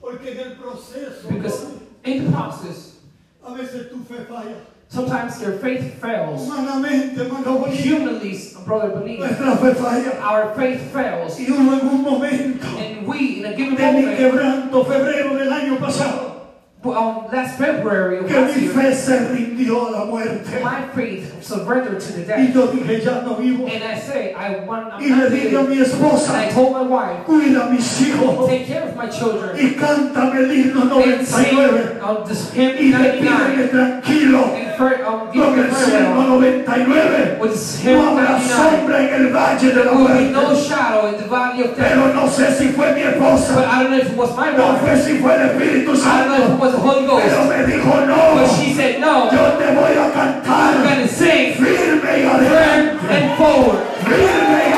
Porque 0.00 0.26
en 0.30 0.38
el 0.38 0.56
proceso, 0.56 1.28
Because 1.28 1.66
in 2.04 2.24
the 2.26 2.30
process, 2.30 2.96
a 3.44 3.52
veces 3.54 3.88
tu 3.90 3.98
fe 4.04 4.24
falla. 4.28 4.54
sometimes 4.88 5.40
your 5.42 5.58
faith 5.58 6.00
fails. 6.00 6.46
Humanamente, 6.48 7.16
hermano 7.16 7.64
Humanly, 7.66 8.38
brother, 8.64 8.90
believe 9.00 9.18
nuestra 9.18 9.56
fe 9.56 9.74
falla. 9.74 10.20
our 10.22 10.54
faith 10.54 10.80
fails. 10.92 11.38
Y 11.40 11.46
hubo 11.46 11.72
en 11.80 11.88
un 11.88 12.02
momento 12.02 12.66
And 12.78 13.06
we, 13.08 13.38
in 13.40 13.44
a 13.46 13.56
given 13.56 13.74
de 13.74 13.92
mi 13.92 14.02
moment, 14.02 14.18
quebranto, 14.18 14.84
febrero 14.84 15.34
del 15.36 15.52
año 15.52 15.78
pasado, 15.80 16.46
um, 16.84 17.26
last 17.32 17.58
February 17.58 18.18
of 18.18 18.26
que 18.28 18.34
last 18.40 18.56
mi 18.56 18.62
year, 18.64 18.72
fe 18.74 18.94
se 18.94 19.18
rindió 19.34 19.88
a 19.88 19.90
la 19.90 20.04
muerte. 20.04 20.62
my 20.62 20.86
faith 20.94 21.33
surrendered 21.44 22.00
to 22.00 22.12
the 22.12 22.24
Y 22.38 22.52
yo 22.54 22.68
dije, 22.68 23.04
ya 23.04 23.20
no 23.22 23.34
vivo. 23.36 23.66
And 23.66 23.84
I 23.84 23.98
say, 23.98 24.32
I 24.34 24.64
want, 24.64 24.92
I'm 24.94 25.02
Y 25.02 25.08
le 25.14 25.30
dije 25.30 25.56
a 25.56 25.62
mi 25.62 25.78
And 25.78 26.36
I 26.36 26.50
told 26.50 26.72
my 26.72 26.82
wife, 26.82 27.24
cuida 27.26 27.66
a 27.66 27.70
mis 27.70 28.00
hijos 28.00 28.48
take 28.48 28.66
care 28.66 28.82
of 28.88 28.96
my 28.96 29.06
children. 29.08 29.56
y 29.56 29.74
cántame 29.74 30.38
el 30.40 30.50
himno 30.50 30.82
And 31.02 31.26
sing 31.26 31.54
99 31.54 32.00
on 32.02 32.24
this 32.28 32.50
hymn 32.52 32.76
y 32.78 32.92
despídeme 32.92 33.30
99. 33.30 33.68
tranquilo 33.68 34.44
And 34.54 34.76
for, 34.76 34.88
give 35.32 35.44
con 35.44 35.56
me 35.56 35.62
el 35.64 35.74
Salmo 35.74 36.22
99. 36.40 37.38
With 37.40 37.84
No 37.84 38.08
habrá 38.08 38.40
sombra 38.40 39.02
en 39.02 39.14
el 39.14 39.32
valle 39.32 39.70
de 39.70 39.84
la 39.84 39.92
be 39.92 40.30
no 40.30 40.54
shadow 40.54 41.08
in 41.08 41.20
the 41.20 41.28
valley 41.28 41.62
of 41.62 41.76
death. 41.76 41.88
Pero 41.88 42.14
no 42.14 42.26
sé 42.28 42.52
si 42.56 42.68
fue 42.68 42.92
mi 42.94 43.02
But 43.02 43.14
esposa, 43.14 43.66
I 43.68 43.82
don't 43.82 43.90
know 43.90 43.98
if 43.98 44.10
it 44.10 44.16
was 44.16 44.36
my 44.36 44.50
no 44.56 44.72
wife. 44.72 44.80
fue 44.80 44.96
si 44.96 45.18
fue 45.18 45.34
el 45.34 45.48
Espíritu 45.50 45.92
I 45.92 46.24
don't 46.24 46.28
know 46.28 46.34
if 46.36 46.40
it 46.40 46.48
Santo, 46.48 46.56
was 46.64 46.72
the 46.72 46.78
Holy 46.80 47.06
pero 47.06 47.44
me 47.44 47.56
dijo 47.66 48.06
no. 48.06 48.34
But 48.34 48.48
she 48.56 48.72
said, 48.74 49.00
no, 49.00 49.30
Yo 49.30 49.58
te 49.58 49.66
voy 49.74 49.92
a 49.92 50.04
I'm 50.04 50.12
cantar 50.12 50.82
going 50.82 51.06
to 51.06 51.08
sing 51.08 51.33
firme 51.34 52.18
y 52.18 52.22
firm 52.22 52.30
adelante, 52.30 53.06
and 53.10 53.36
forward. 53.36 54.73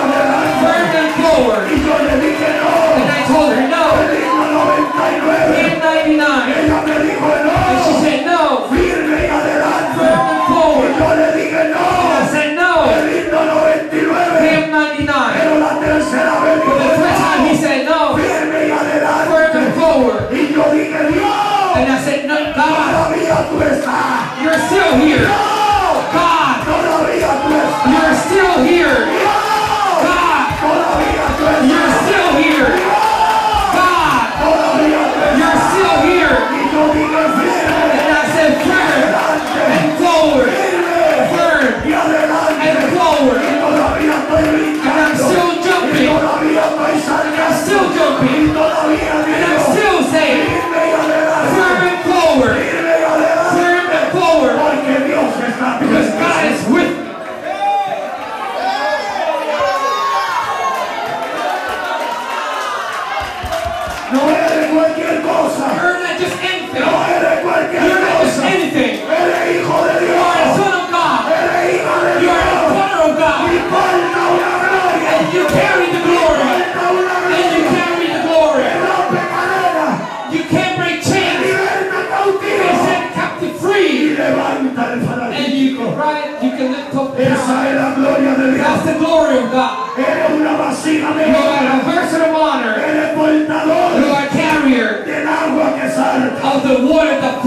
The 88.86 88.98
glory 88.98 89.38
of 89.38 89.50
God. 89.50 89.98
Eres 89.98 90.30
una 90.30 90.56
vasija 90.56 91.12
de 91.14 91.26
You 91.26 91.36
are 91.36 91.80
a 91.80 91.84
person 91.84 92.20
of 92.22 92.34
honor. 92.34 92.74
Eres 92.78 93.16
You 93.16 94.12
are 94.12 94.26
a 94.26 94.28
carrier 94.28 95.04
del 95.04 95.26
agua 95.26 95.74
que 95.74 95.90
salta. 95.90 96.40
of 96.42 96.62
the 96.62 96.86
water 96.86 97.20
that 97.20 97.40